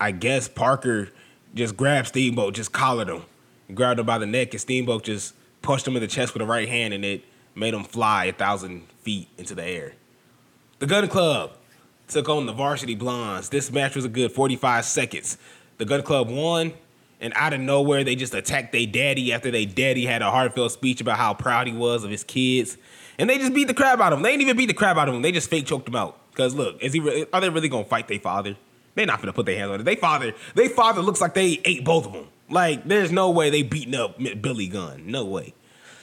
I 0.00 0.12
guess 0.12 0.46
Parker 0.46 1.08
just 1.56 1.76
grabbed 1.76 2.06
Steamboat, 2.06 2.54
just 2.54 2.70
collared 2.70 3.08
him, 3.08 3.22
grabbed 3.74 3.98
him 3.98 4.06
by 4.06 4.18
the 4.18 4.26
neck, 4.26 4.52
and 4.52 4.60
Steamboat 4.60 5.02
just 5.02 5.34
punched 5.60 5.88
him 5.88 5.96
in 5.96 6.02
the 6.02 6.06
chest 6.06 6.34
with 6.34 6.40
the 6.40 6.46
right 6.46 6.68
hand, 6.68 6.94
and 6.94 7.04
it 7.04 7.24
made 7.56 7.74
him 7.74 7.82
fly 7.82 8.26
a 8.26 8.32
thousand 8.32 8.86
feet 9.00 9.26
into 9.38 9.56
the 9.56 9.64
air. 9.64 9.94
The 10.78 10.86
Gunn 10.86 11.08
Club 11.08 11.50
took 12.06 12.28
on 12.28 12.46
the 12.46 12.52
Varsity 12.52 12.94
Blondes. 12.94 13.48
This 13.48 13.72
match 13.72 13.96
was 13.96 14.04
a 14.04 14.08
good 14.08 14.30
45 14.30 14.84
seconds. 14.84 15.36
The 15.78 15.84
Gunn 15.84 16.04
Club 16.04 16.30
won 16.30 16.74
and 17.22 17.32
out 17.36 17.54
of 17.54 17.60
nowhere 17.60 18.04
they 18.04 18.16
just 18.16 18.34
attacked 18.34 18.72
their 18.72 18.84
daddy 18.84 19.32
after 19.32 19.50
their 19.50 19.64
daddy 19.64 20.04
had 20.04 20.20
a 20.20 20.30
heartfelt 20.30 20.72
speech 20.72 21.00
about 21.00 21.16
how 21.16 21.32
proud 21.32 21.68
he 21.68 21.72
was 21.72 22.04
of 22.04 22.10
his 22.10 22.24
kids, 22.24 22.76
and 23.18 23.30
they 23.30 23.38
just 23.38 23.54
beat 23.54 23.68
the 23.68 23.74
crap 23.74 24.00
out 24.00 24.12
of 24.12 24.18
him. 24.18 24.22
They 24.22 24.32
didn't 24.32 24.42
even 24.42 24.56
beat 24.56 24.66
the 24.66 24.74
crap 24.74 24.96
out 24.96 25.08
of 25.08 25.14
him. 25.14 25.22
They 25.22 25.32
just 25.32 25.48
fake 25.48 25.64
choked 25.64 25.88
him 25.88 25.96
out. 25.96 26.18
Cause 26.34 26.54
look, 26.54 26.82
is 26.82 26.92
he? 26.92 27.00
Really, 27.00 27.26
are 27.32 27.40
they 27.40 27.48
really 27.48 27.68
gonna 27.68 27.84
fight 27.84 28.08
their 28.08 28.18
father? 28.18 28.56
They're 28.94 29.06
not 29.06 29.20
gonna 29.20 29.32
put 29.32 29.46
their 29.46 29.56
hands 29.56 29.70
on 29.70 29.80
it. 29.80 29.84
They 29.84 29.96
father, 29.96 30.34
they 30.54 30.68
father 30.68 31.00
looks 31.00 31.20
like 31.20 31.34
they 31.34 31.60
ate 31.64 31.84
both 31.84 32.06
of 32.06 32.12
them. 32.12 32.26
Like 32.50 32.84
there's 32.84 33.12
no 33.12 33.30
way 33.30 33.50
they 33.50 33.62
beating 33.62 33.94
up 33.94 34.18
Billy 34.18 34.66
Gunn. 34.66 35.04
No 35.06 35.24
way. 35.24 35.54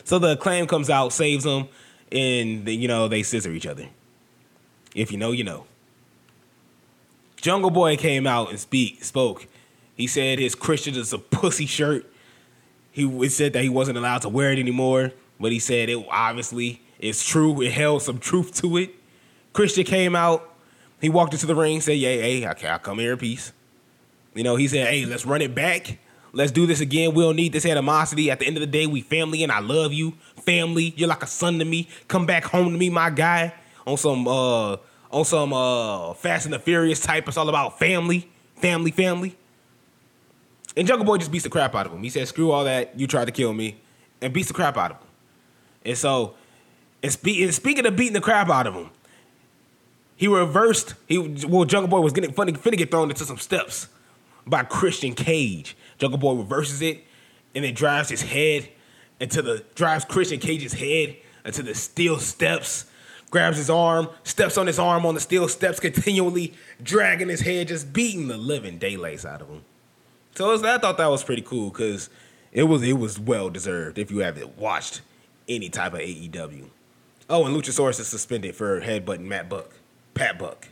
So 0.05 0.17
the 0.17 0.31
acclaim 0.31 0.65
comes 0.65 0.89
out, 0.89 1.13
saves 1.13 1.43
them, 1.43 1.67
and 2.11 2.67
you 2.67 2.88
know 2.88 3.07
they 3.07 3.23
scissor 3.23 3.51
each 3.51 3.67
other. 3.67 3.88
If 4.95 5.11
you 5.11 5.17
know, 5.17 5.31
you 5.31 5.43
know. 5.43 5.65
Jungle 7.38 7.69
Boy 7.69 7.95
came 7.95 8.27
out 8.27 8.49
and 8.49 8.59
speak 8.59 9.03
spoke 9.03 9.47
he 10.00 10.08
said 10.08 10.39
his 10.39 10.56
Christian 10.56 10.96
is 10.96 11.12
a 11.12 11.18
pussy 11.18 11.65
shirt. 11.65 12.10
He 12.89 13.27
said 13.27 13.51
that 13.51 13.63
he 13.63 13.68
wasn't 13.68 13.98
allowed 13.98 14.22
to 14.22 14.29
wear 14.29 14.50
it 14.53 14.58
anymore, 14.58 15.12
but 15.38 15.51
he 15.51 15.60
said 15.60 15.89
it 15.89 16.06
obviously 16.10 16.82
is 17.00 17.22
true. 17.22 17.62
It 17.62 17.74
held 17.74 18.01
some 18.01 18.18
truth 18.18 18.56
to 18.62 18.77
it. 18.77 18.96
Christian 19.51 19.84
came 19.84 20.15
out. 20.15 20.56
He 21.01 21.10
walked 21.10 21.34
into 21.34 21.48
the 21.48 21.53
ring, 21.53 21.82
said, 21.82 21.98
"Yeah, 21.98 22.12
hey, 22.12 22.46
I'll 22.46 22.79
come 22.79 23.00
here 23.00 23.12
in 23.12 23.18
peace." 23.18 23.51
You 24.34 24.44
know, 24.44 24.56
he 24.56 24.70
said, 24.70 24.88
"Hey, 24.88 25.03
let's 25.03 25.25
run 25.25 25.41
it 25.41 25.53
back. 25.53 26.00
Let's 26.32 26.51
do 26.53 26.65
this 26.65 26.79
again. 26.79 27.13
We 27.13 27.22
don't 27.22 27.36
need 27.36 27.51
this 27.51 27.65
animosity. 27.65 28.32
At 28.32 28.39
the 28.39 28.48
end 28.48 28.56
of 28.56 28.62
the 28.62 28.68
day, 28.68 28.88
we 28.88 29.01
family, 29.01 29.44
and 29.44 29.51
I 29.51 29.60
love 29.60 29.91
you, 29.91 30.13
family. 30.46 30.94
You're 30.96 31.10
like 31.10 31.24
a 31.24 31.27
son 31.27 31.60
to 31.60 31.65
me. 31.65 31.89
Come 32.08 32.25
back 32.25 32.46
home 32.46 32.72
to 32.72 32.77
me, 32.77 32.89
my 32.89 33.10
guy. 33.10 33.53
On 33.86 33.98
some, 33.98 34.25
uh, 34.29 34.77
on 35.12 35.25
some, 35.25 35.51
uh, 35.51 36.13
Fast 36.13 36.46
and 36.46 36.53
the 36.53 36.60
Furious 36.60 37.01
type. 37.01 37.27
It's 37.27 37.36
all 37.36 37.50
about 37.50 37.79
family, 37.79 38.29
family, 38.56 38.91
family." 38.91 39.36
And 40.77 40.88
Jungle 40.88 41.05
Boy 41.05 41.17
just 41.17 41.31
beats 41.31 41.43
the 41.43 41.49
crap 41.49 41.75
out 41.75 41.85
of 41.85 41.91
him. 41.91 42.03
He 42.03 42.09
said, 42.09 42.27
"Screw 42.27 42.51
all 42.51 42.63
that. 42.63 42.97
You 42.99 43.07
tried 43.07 43.25
to 43.25 43.31
kill 43.31 43.53
me," 43.53 43.77
and 44.21 44.31
beats 44.33 44.47
the 44.47 44.53
crap 44.53 44.77
out 44.77 44.91
of 44.91 44.97
him. 44.97 45.07
And 45.85 45.97
so, 45.97 46.35
and, 47.01 47.11
spe- 47.11 47.41
and 47.41 47.53
speaking 47.53 47.85
of 47.85 47.95
beating 47.95 48.13
the 48.13 48.21
crap 48.21 48.49
out 48.49 48.67
of 48.67 48.73
him, 48.75 48.89
he 50.15 50.27
reversed. 50.27 50.95
He 51.07 51.17
well, 51.17 51.65
Jungle 51.65 51.88
Boy 51.88 52.01
was 52.01 52.13
getting 52.13 52.33
funny, 52.33 52.53
finna 52.53 52.77
get 52.77 52.91
thrown 52.91 53.09
into 53.09 53.25
some 53.25 53.38
steps 53.38 53.88
by 54.45 54.63
Christian 54.63 55.13
Cage. 55.13 55.75
Jungle 55.97 56.19
Boy 56.19 56.33
reverses 56.33 56.81
it, 56.81 57.03
and 57.55 57.63
then 57.63 57.73
drives 57.73 58.09
his 58.09 58.21
head 58.21 58.69
into 59.19 59.41
the 59.41 59.63
drives 59.75 60.05
Christian 60.05 60.39
Cage's 60.39 60.73
head 60.73 61.15
into 61.45 61.63
the 61.63 61.75
steel 61.75 62.19
steps. 62.19 62.85
Grabs 63.31 63.57
his 63.57 63.69
arm, 63.69 64.09
steps 64.23 64.57
on 64.57 64.65
his 64.65 64.79
arm 64.79 65.05
on 65.05 65.13
the 65.13 65.19
steel 65.19 65.47
steps, 65.47 65.79
continually 65.79 66.53
dragging 66.81 67.29
his 67.29 67.41
head, 67.41 67.67
just 67.67 67.93
beating 67.93 68.27
the 68.27 68.38
living 68.38 68.79
daylights 68.79 69.23
out 69.23 69.41
of 69.41 69.49
him. 69.49 69.61
So 70.39 70.53
I 70.53 70.77
thought 70.77 70.96
that 71.00 71.08
was 71.08 71.22
pretty 71.22 71.41
cool 71.41 71.69
because 71.69 72.10
it 72.53 72.63
was 72.63 72.81
it 72.81 72.98
was 72.98 73.19
well 73.19 73.50
deserved 73.50 73.98
if 73.98 74.10
you 74.10 74.19
haven't 74.19 74.58
watched 74.58 75.01
any 75.50 75.67
type 75.67 75.91
of 75.93 76.00
AEW. 76.00 76.69
Oh, 77.29 77.46
and 77.46 77.53
Luchasaurus 77.53 78.00
is 78.00 78.08
suspended 78.08 78.55
for 78.55 78.79
headbutting 78.79 79.25
Matt 79.25 79.50
Buck, 79.50 79.74
Pat 80.13 80.39
Buck. 80.39 80.69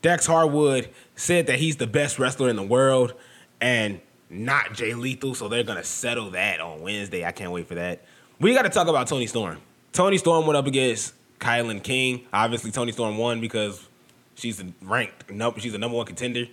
Dax 0.00 0.26
Harwood 0.26 0.90
said 1.16 1.48
that 1.48 1.58
he's 1.58 1.74
the 1.74 1.88
best 1.88 2.20
wrestler 2.20 2.50
in 2.50 2.54
the 2.54 2.62
world 2.62 3.14
and 3.60 4.00
not 4.28 4.74
Jay 4.74 4.94
Lethal, 4.94 5.34
so 5.34 5.48
they're 5.48 5.64
gonna 5.64 5.82
settle 5.82 6.30
that 6.30 6.60
on 6.60 6.80
Wednesday. 6.80 7.24
I 7.24 7.32
can't 7.32 7.50
wait 7.50 7.66
for 7.66 7.74
that. 7.74 8.04
We 8.38 8.54
got 8.54 8.62
to 8.62 8.68
talk 8.70 8.86
about 8.86 9.08
Toni 9.08 9.26
Storm. 9.26 9.58
Toni 9.92 10.18
Storm 10.18 10.46
went 10.46 10.56
up 10.56 10.68
against 10.68 11.14
Kilynn 11.40 11.82
King. 11.82 12.28
Obviously, 12.32 12.70
Toni 12.70 12.92
Storm 12.92 13.18
won 13.18 13.40
because 13.40 13.88
she's 14.36 14.62
ranked. 14.80 15.24
She's 15.58 15.74
a 15.74 15.78
number 15.78 15.96
one 15.96 16.06
contender 16.06 16.46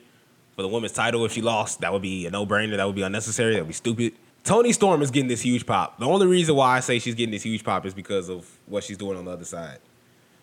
for 0.58 0.64
the 0.64 0.68
women's 0.68 0.92
title. 0.92 1.24
If 1.24 1.32
she 1.32 1.42
lost, 1.42 1.82
that 1.82 1.94
would 1.94 2.02
be 2.02 2.26
a 2.26 2.32
no 2.32 2.46
brainer. 2.46 2.76
That 2.76 2.86
would 2.88 2.96
be 2.96 3.04
unnecessary. 3.04 3.54
That 3.54 3.62
would 3.62 3.68
be 3.68 3.74
stupid. 3.74 4.14
Toni 4.44 4.74
Storm 4.74 5.02
is 5.02 5.12
getting 5.12 5.30
this 5.30 5.42
huge 5.42 5.66
pop. 5.66 6.00
The 6.00 6.06
only 6.06 6.26
reason 6.26 6.56
why 6.56 6.78
I 6.78 6.80
say 6.80 7.00
she's 7.00 7.16
getting 7.16 7.32
this 7.32 7.44
huge 7.44 7.64
pop 7.64 7.86
is 7.86 7.94
because 7.94 8.28
of 8.28 8.50
what 8.66 8.84
she's 8.84 8.98
doing 8.98 9.18
on 9.18 9.26
the 9.26 9.32
other 9.32 9.46
side. 9.46 9.78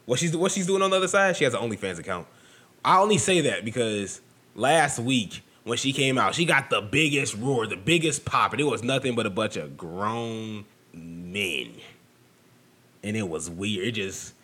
What 0.07 0.19
she's 0.19 0.37
what 0.37 0.53
she's 0.53 0.67
doing 0.67 0.83
on 0.83 0.91
the 0.91 0.97
other 0.97 1.09
side, 1.09 1.37
she 1.37 1.45
has 1.45 1.53
an 1.53 1.61
OnlyFans 1.61 1.99
account. 1.99 2.29
I 2.85 3.01
only 3.01 3.19
say 3.19 3.41
that 3.41 3.65
because 3.65 4.21
last 4.55 5.01
week 5.01 5.43
when 5.65 5.79
she 5.79 5.93
came 5.93 6.17
out, 6.17 6.35
she 6.35 6.45
got 6.45 6.71
the 6.71 6.81
biggest 6.81 7.35
roar, 7.37 7.67
the 7.67 7.77
biggest 7.77 8.25
pop, 8.25 8.53
and 8.53 8.61
it 8.61 8.65
was 8.65 8.85
nothing 8.85 9.17
but 9.17 9.27
a 9.27 9.31
bunch 9.31 9.57
of 9.57 9.77
grown 9.77 10.65
men. 10.93 11.73
And 13.03 13.17
it 13.17 13.29
was 13.29 13.51
weird. 13.51 13.89
It 13.89 13.93
just 13.93 14.35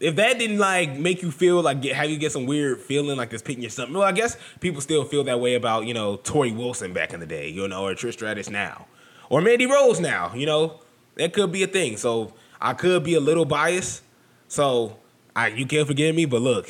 if 0.00 0.16
that 0.16 0.38
didn't 0.38 0.58
like 0.58 0.98
make 0.98 1.22
you 1.22 1.30
feel 1.30 1.62
like 1.62 1.82
get 1.82 1.96
have 1.96 2.10
you 2.10 2.18
get 2.18 2.32
some 2.32 2.46
weird 2.46 2.80
feeling 2.80 3.16
like 3.16 3.30
this 3.30 3.42
picking 3.42 3.62
your 3.62 3.70
something. 3.70 3.94
Well, 3.94 4.02
I 4.02 4.12
guess 4.12 4.36
people 4.60 4.80
still 4.80 5.04
feel 5.04 5.24
that 5.24 5.40
way 5.40 5.54
about, 5.54 5.86
you 5.86 5.94
know, 5.94 6.18
Torrie 6.18 6.54
Wilson 6.56 6.92
back 6.92 7.12
in 7.12 7.20
the 7.20 7.26
day, 7.26 7.48
you 7.48 7.66
know, 7.68 7.86
or 7.86 7.94
Trish 7.94 8.14
Stratus 8.14 8.50
now 8.50 8.86
or 9.30 9.40
Mandy 9.40 9.66
Rose 9.66 10.00
now. 10.00 10.34
You 10.34 10.46
know, 10.46 10.80
that 11.16 11.32
could 11.32 11.52
be 11.52 11.62
a 11.62 11.66
thing. 11.66 11.96
So 11.96 12.32
I 12.60 12.74
could 12.74 13.04
be 13.04 13.14
a 13.14 13.20
little 13.20 13.44
biased. 13.44 14.02
So 14.48 14.96
I, 15.34 15.48
you 15.48 15.66
can't 15.66 15.86
forgive 15.86 16.14
me, 16.14 16.24
but 16.24 16.40
look, 16.40 16.68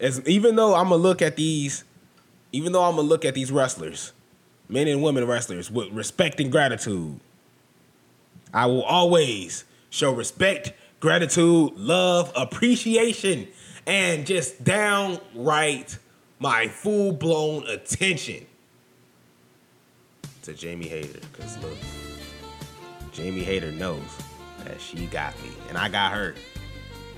as 0.00 0.26
even 0.26 0.56
though 0.56 0.74
I'm 0.74 0.88
gonna 0.88 0.96
look 0.96 1.22
at 1.22 1.36
these, 1.36 1.84
even 2.52 2.72
though 2.72 2.84
I'm 2.84 2.96
gonna 2.96 3.08
look 3.08 3.24
at 3.24 3.34
these 3.34 3.52
wrestlers, 3.52 4.12
men 4.68 4.88
and 4.88 5.02
women 5.02 5.26
wrestlers, 5.26 5.70
with 5.70 5.90
respect 5.90 6.40
and 6.40 6.50
gratitude, 6.50 7.20
I 8.52 8.66
will 8.66 8.82
always 8.82 9.64
show 9.90 10.12
respect, 10.12 10.72
gratitude, 11.06 11.72
love, 11.76 12.32
appreciation, 12.34 13.46
and 13.86 14.26
just 14.26 14.64
downright 14.64 15.96
my 16.40 16.66
full 16.66 17.12
blown 17.12 17.64
attention 17.68 18.44
to 20.42 20.52
Jamie 20.52 20.88
Hayter. 20.88 21.20
Because 21.30 21.56
look, 21.58 21.78
Jamie 23.12 23.44
Hayter 23.44 23.70
knows 23.70 24.02
that 24.64 24.80
she 24.80 25.06
got 25.06 25.40
me, 25.44 25.50
and 25.68 25.78
I 25.78 25.88
got 25.88 26.10
her. 26.10 26.34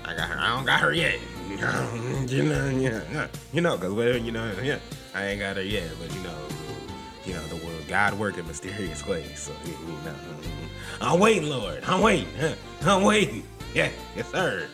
I 0.05 0.15
got 0.15 0.29
her. 0.29 0.37
I 0.37 0.55
don't 0.55 0.67
got 0.67 0.81
her 0.81 0.93
yet. 0.93 1.17
you 1.49 2.43
know, 2.43 2.69
yeah, 2.69 3.27
you 3.51 3.61
know, 3.61 3.75
cause 3.75 3.91
well, 3.91 4.15
you 4.15 4.31
know, 4.31 4.53
yeah, 4.61 4.77
I 5.15 5.29
ain't 5.29 5.39
got 5.39 5.55
her 5.55 5.63
yet, 5.63 5.89
but 5.99 6.15
you 6.15 6.21
know, 6.21 6.37
you 7.25 7.33
know, 7.33 7.43
the 7.47 7.65
world, 7.65 7.81
God 7.87 8.13
work 8.19 8.37
in 8.37 8.45
mysterious 8.45 9.03
ways. 9.07 9.39
So 9.39 9.51
you 9.65 9.71
know, 10.05 10.13
I'm 11.01 11.19
waiting, 11.19 11.49
Lord. 11.49 11.83
I'm 11.85 12.01
waiting. 12.01 12.27
I'm 12.83 13.01
waiting. 13.01 13.43
Yeah, 13.73 13.89
yes, 14.15 14.31
sir. 14.31 14.67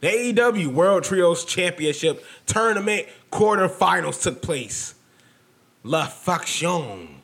The 0.00 0.08
AEW 0.08 0.68
World 0.68 1.04
Trios 1.04 1.44
Championship 1.44 2.24
Tournament 2.44 3.08
quarterfinals 3.32 4.22
took 4.22 4.42
place. 4.42 4.94
La 5.82 6.06
Faction. 6.06 7.20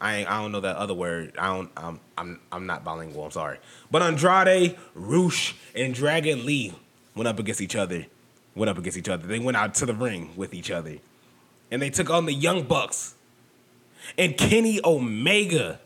I 0.00 0.24
I 0.24 0.40
don't 0.40 0.52
know 0.52 0.60
that 0.60 0.76
other 0.76 0.94
word. 0.94 1.34
I 1.38 1.48
don't. 1.48 1.70
I'm 1.76 2.00
I'm 2.16 2.40
I'm 2.50 2.66
not 2.66 2.84
bilingual. 2.84 3.24
I'm 3.24 3.30
sorry. 3.30 3.58
But 3.90 4.02
Andrade, 4.02 4.76
Rush, 4.94 5.54
and 5.74 5.94
Dragon 5.94 6.46
Lee 6.46 6.74
went 7.14 7.28
up 7.28 7.38
against 7.38 7.60
each 7.60 7.76
other. 7.76 8.06
Went 8.54 8.70
up 8.70 8.78
against 8.78 8.96
each 8.96 9.08
other. 9.08 9.26
They 9.26 9.38
went 9.38 9.56
out 9.56 9.74
to 9.76 9.86
the 9.86 9.94
ring 9.94 10.30
with 10.36 10.54
each 10.54 10.70
other, 10.70 10.98
and 11.70 11.82
they 11.82 11.90
took 11.90 12.08
on 12.08 12.26
the 12.26 12.32
Young 12.32 12.62
Bucks 12.64 13.14
and 14.16 14.36
Kenny 14.36 14.80
Omega. 14.84 15.80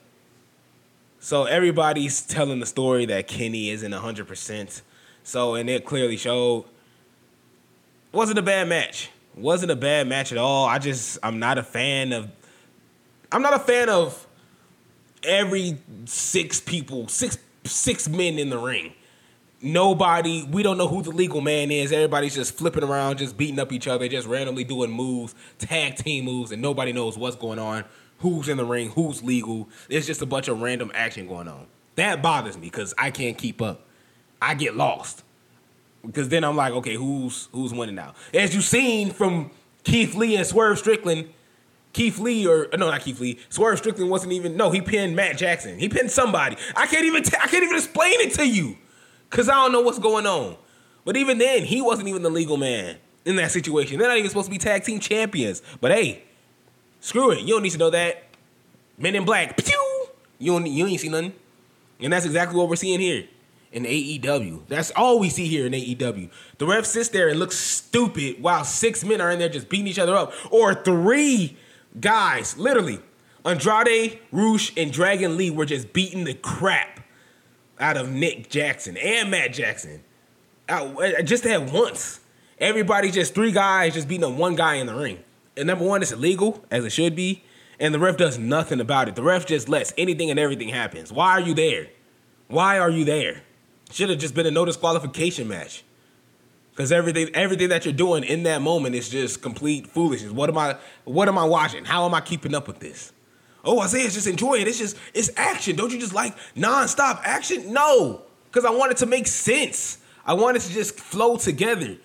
So 1.21 1.45
everybody's 1.45 2.23
telling 2.23 2.61
the 2.61 2.67
story 2.67 3.07
that 3.07 3.27
Kenny 3.29 3.71
isn't 3.71 3.93
hundred 3.93 4.29
percent. 4.29 4.83
So 5.23 5.55
and 5.55 5.69
it 5.69 5.85
clearly 5.85 6.17
showed. 6.17 6.65
Wasn't 8.13 8.39
a 8.39 8.43
bad 8.43 8.69
match 8.69 9.11
wasn't 9.39 9.71
a 9.71 9.77
bad 9.77 10.09
match 10.09 10.33
at 10.33 10.39
all. 10.39 10.67
I 10.67 10.79
just 10.79 11.19
I'm 11.23 11.39
not 11.39 11.59
a 11.59 11.63
fan 11.63 12.13
of 12.13 12.29
I'm 13.31 13.43
not 13.43 13.55
a 13.55 13.59
fan 13.59 13.89
of 13.89 14.27
every 15.23 15.79
six 16.05 16.61
people, 16.61 17.09
six 17.09 17.39
six 17.65 18.09
men 18.09 18.39
in 18.39 18.51
the 18.51 18.59
ring. 18.59 18.93
Nobody, 19.61 20.45
we 20.45 20.63
don't 20.63 20.79
know 20.79 20.87
who 20.87 21.03
the 21.03 21.11
legal 21.11 21.41
man 21.41 21.73
is. 21.73 21.91
Everybody's 21.91 22.35
just 22.35 22.57
flipping 22.57 22.85
around, 22.85 23.19
just 23.19 23.37
beating 23.37 23.59
up 23.59 23.73
each 23.73 23.89
other, 23.89 24.07
just 24.07 24.29
randomly 24.29 24.63
doing 24.63 24.91
moves, 24.91 25.35
tag 25.59 25.97
team 25.97 26.27
moves, 26.27 26.53
and 26.53 26.63
nobody 26.63 26.93
knows 26.93 27.19
what's 27.19 27.35
going 27.35 27.59
on, 27.59 27.85
who's 28.19 28.49
in 28.49 28.57
the 28.57 28.65
ring, 28.65 28.91
who's 28.91 29.23
legal. 29.23 29.69
It's 29.89 30.07
just 30.07 30.23
a 30.23 30.27
bunch 30.27 30.49
of 30.49 30.61
random 30.61 30.91
action 30.95 31.27
going 31.29 31.49
on. 31.49 31.67
That 31.97 32.23
bothers 32.23 32.57
me 32.57 32.67
because 32.67 32.95
I 32.97 33.11
can't 33.11 33.37
keep 33.37 33.61
up. 33.61 33.85
I 34.41 34.55
get 34.55 34.77
lost 34.77 35.25
because 36.05 36.29
then 36.29 36.45
I'm 36.45 36.57
like, 36.57 36.73
okay, 36.73 36.95
who's 36.95 37.49
who's 37.53 37.75
winning 37.75 37.97
now? 37.97 38.15
As 38.33 38.55
you've 38.55 38.65
seen 38.65 39.11
from 39.11 39.51
Keith 39.85 40.15
Lee 40.15 40.37
and 40.37 40.47
Swerve 40.47 40.79
Strickland, 40.79 41.29
Keith 41.93 42.19
Lee 42.19 42.47
or 42.47 42.69
no, 42.77 42.91
not 42.91 43.01
Keith 43.01 43.21
Lee. 43.21 43.39
Swerve 43.49 43.79
Strickland 43.79 44.11
wasn't 44.11 44.33
even 44.33 44.57
no. 44.57 44.71
He 44.71 44.81
pinned 44.81 45.17
Matt 45.17 45.39
Jackson. 45.39 45.79
He 45.79 45.89
pinned 45.89 46.11
somebody. 46.11 46.57
I 46.77 46.87
can't 46.87 47.05
even 47.05 47.23
I 47.43 47.47
can't 47.49 47.65
even 47.65 47.77
explain 47.77 48.21
it 48.21 48.35
to 48.35 48.47
you 48.47 48.77
because 49.31 49.49
I 49.49 49.55
don't 49.55 49.73
know 49.73 49.81
what's 49.81 49.99
going 49.99 50.27
on. 50.27 50.57
But 51.05 51.17
even 51.17 51.39
then, 51.39 51.65
he 51.65 51.81
wasn't 51.81 52.09
even 52.09 52.23
the 52.23 52.31
legal 52.31 52.57
man 52.57 52.97
in 53.25 53.37
that 53.37 53.51
situation. 53.51 53.99
They're 53.99 54.09
not 54.09 54.19
even 54.19 54.29
supposed 54.29 54.47
to 54.47 54.51
be 54.51 54.59
tag 54.59 54.85
team 54.85 55.01
champions. 55.01 55.63
But 55.81 55.91
hey, 55.91 56.23
screw 57.01 57.31
it. 57.33 57.41
You 57.41 57.55
don't 57.55 57.63
need 57.63 57.73
to 57.73 57.79
know 57.79 57.91
that. 57.91 58.25
Men 58.97 59.15
in 59.15 59.25
Black. 59.25 59.57
Pew! 59.57 60.09
You 60.39 60.53
don't. 60.53 60.67
You 60.67 60.87
ain't 60.87 61.01
see 61.01 61.09
nothing. 61.09 61.33
And 62.01 62.13
that's 62.13 62.27
exactly 62.27 62.57
what 62.57 62.69
we're 62.69 62.77
seeing 62.77 63.01
here 63.01 63.25
in 63.73 63.85
AEW. 63.85 64.67
That's 64.69 64.91
all 64.93 65.19
we 65.19 65.29
see 65.29 65.47
here 65.47 65.67
in 65.67 65.73
AEW. 65.73 66.31
The 66.59 66.67
ref 66.67 66.87
sits 66.87 67.09
there 67.09 67.29
and 67.29 67.39
looks 67.39 67.57
stupid 67.57 68.43
while 68.43 68.65
six 68.65 69.05
men 69.05 69.21
are 69.21 69.31
in 69.31 69.39
there 69.39 69.49
just 69.49 69.69
beating 69.69 69.89
each 69.89 69.99
other 69.99 70.15
up. 70.15 70.33
Or 70.51 70.75
three 70.75 71.57
guys, 72.01 72.57
literally, 72.57 73.01
Andrade, 73.45 74.21
Rush, 74.33 74.73
and 74.77 74.93
Dragon 74.93 75.37
Lee 75.37 75.51
were 75.51 75.67
just 75.67 75.93
beating 75.93 76.25
the 76.25 76.35
crap 76.35 77.01
out 77.81 77.97
of 77.97 78.11
Nick 78.11 78.49
Jackson 78.49 78.97
and 78.97 79.31
Matt 79.31 79.53
Jackson. 79.53 80.03
Uh, 80.69 81.23
just 81.23 81.47
at 81.47 81.73
once. 81.73 82.21
Everybody 82.59 83.11
just 83.11 83.35
three 83.35 83.53
guys 83.53 83.95
just 83.95 84.09
beating 84.09 84.25
up 84.25 84.33
one 84.33 84.57
guy 84.57 84.75
in 84.75 84.87
the 84.87 84.95
ring. 84.95 85.23
Number 85.65 85.85
one, 85.85 86.03
it's 86.03 86.13
illegal, 86.13 86.65
as 86.71 86.85
it 86.85 86.91
should 86.91 87.17
be. 87.17 87.45
And 87.81 87.95
the 87.95 87.99
ref 87.99 88.17
does 88.17 88.39
nothing 88.39 88.81
about 88.81 89.09
it. 89.09 89.15
The 89.15 89.23
ref 89.23 89.47
just 89.47 89.69
lets 89.69 89.93
anything 89.97 90.31
and 90.31 90.39
everything 90.39 90.69
happens. 90.69 91.13
Why 91.13 91.33
are 91.33 91.41
you 91.41 91.55
there? 91.55 91.89
Why 92.49 92.79
are 92.79 92.91
you 92.91 93.05
there? 93.05 93.43
Should 93.91 94.11
have 94.11 94.19
just 94.19 94.35
been 94.35 94.47
a 94.47 94.51
no 94.51 94.65
disqualification 94.65 95.49
match. 95.49 95.85
Because 96.71 96.93
everything 96.93 97.31
everything 97.35 97.71
that 97.71 97.85
you're 97.85 97.95
doing 97.95 98.23
in 98.23 98.45
that 98.45 98.63
moment 98.63 98.95
is 98.95 99.09
just 99.09 99.43
complete 99.43 99.87
foolishness. 99.87 100.33
What 100.33 100.49
am 100.49 100.59
I 100.59 100.77
what 101.05 101.29
am 101.29 101.37
I 101.37 101.45
watching? 101.45 101.85
How 101.85 102.07
am 102.07 102.15
I 102.15 102.21
keeping 102.21 102.55
up 102.55 102.69
with 102.69 102.79
this? 102.79 103.13
Oh, 103.65 103.81
Isaiah's 103.81 104.15
just 104.15 104.27
enjoy 104.27 104.55
it. 104.55 104.69
It's 104.69 104.79
just 104.79 104.97
it's 105.13 105.31
action. 105.37 105.77
Don't 105.77 105.93
you 105.93 105.99
just 105.99 106.15
like 106.15 106.37
nonstop 106.57 107.21
action? 107.25 107.73
No. 107.73 108.23
Because 108.45 108.65
I 108.65 108.71
want 108.71 108.93
it 108.93 108.99
to 108.99 109.07
make 109.07 109.27
sense. 109.27 109.99
I 110.25 110.35
want 110.35 110.57
it 110.57 110.61
to 110.61 110.73
just 110.73 110.99
flow 110.99 111.37
together. 111.37 111.97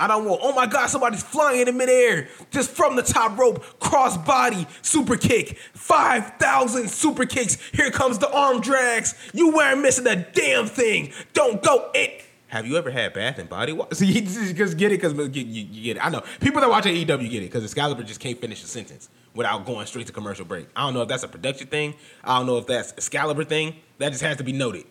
I 0.00 0.06
don't 0.06 0.24
want, 0.24 0.40
oh 0.42 0.54
my 0.54 0.66
God, 0.66 0.86
somebody's 0.86 1.22
flying 1.22 1.68
in 1.68 1.76
midair 1.76 2.28
just 2.50 2.70
from 2.70 2.96
the 2.96 3.02
top 3.02 3.38
rope, 3.38 3.62
cross 3.78 4.16
body, 4.16 4.66
super 4.80 5.16
kick, 5.16 5.58
5,000 5.74 6.88
super 6.88 7.26
kicks. 7.26 7.60
Here 7.72 7.90
comes 7.90 8.18
the 8.18 8.32
arm 8.32 8.62
drags. 8.62 9.14
You 9.34 9.54
weren't 9.54 9.82
missing 9.82 10.06
a 10.06 10.16
damn 10.16 10.66
thing. 10.66 11.12
Don't 11.34 11.62
go 11.62 11.90
it. 11.94 12.24
Have 12.48 12.66
you 12.66 12.78
ever 12.78 12.90
had 12.90 13.12
Bath 13.12 13.38
and 13.38 13.48
Body 13.48 13.72
Wash? 13.72 13.92
See, 13.92 14.20
just 14.54 14.78
get 14.78 14.90
it 14.90 15.00
because 15.00 15.12
you, 15.36 15.44
you, 15.44 15.84
get 15.84 15.96
it. 15.98 16.04
I 16.04 16.08
know 16.08 16.22
people 16.40 16.62
that 16.62 16.70
watch 16.70 16.84
AEW 16.84 17.06
get 17.06 17.42
it 17.42 17.46
because 17.46 17.62
Excalibur 17.62 18.02
just 18.02 18.20
can't 18.20 18.40
finish 18.40 18.64
a 18.64 18.66
sentence 18.66 19.10
without 19.34 19.66
going 19.66 19.86
straight 19.86 20.06
to 20.06 20.12
commercial 20.14 20.46
break. 20.46 20.66
I 20.74 20.86
don't 20.86 20.94
know 20.94 21.02
if 21.02 21.08
that's 21.08 21.22
a 21.22 21.28
production 21.28 21.68
thing. 21.68 21.94
I 22.24 22.38
don't 22.38 22.46
know 22.46 22.56
if 22.56 22.66
that's 22.66 22.92
Excalibur 22.92 23.44
thing. 23.44 23.76
That 23.98 24.10
just 24.10 24.22
has 24.22 24.38
to 24.38 24.44
be 24.44 24.52
noted 24.52 24.86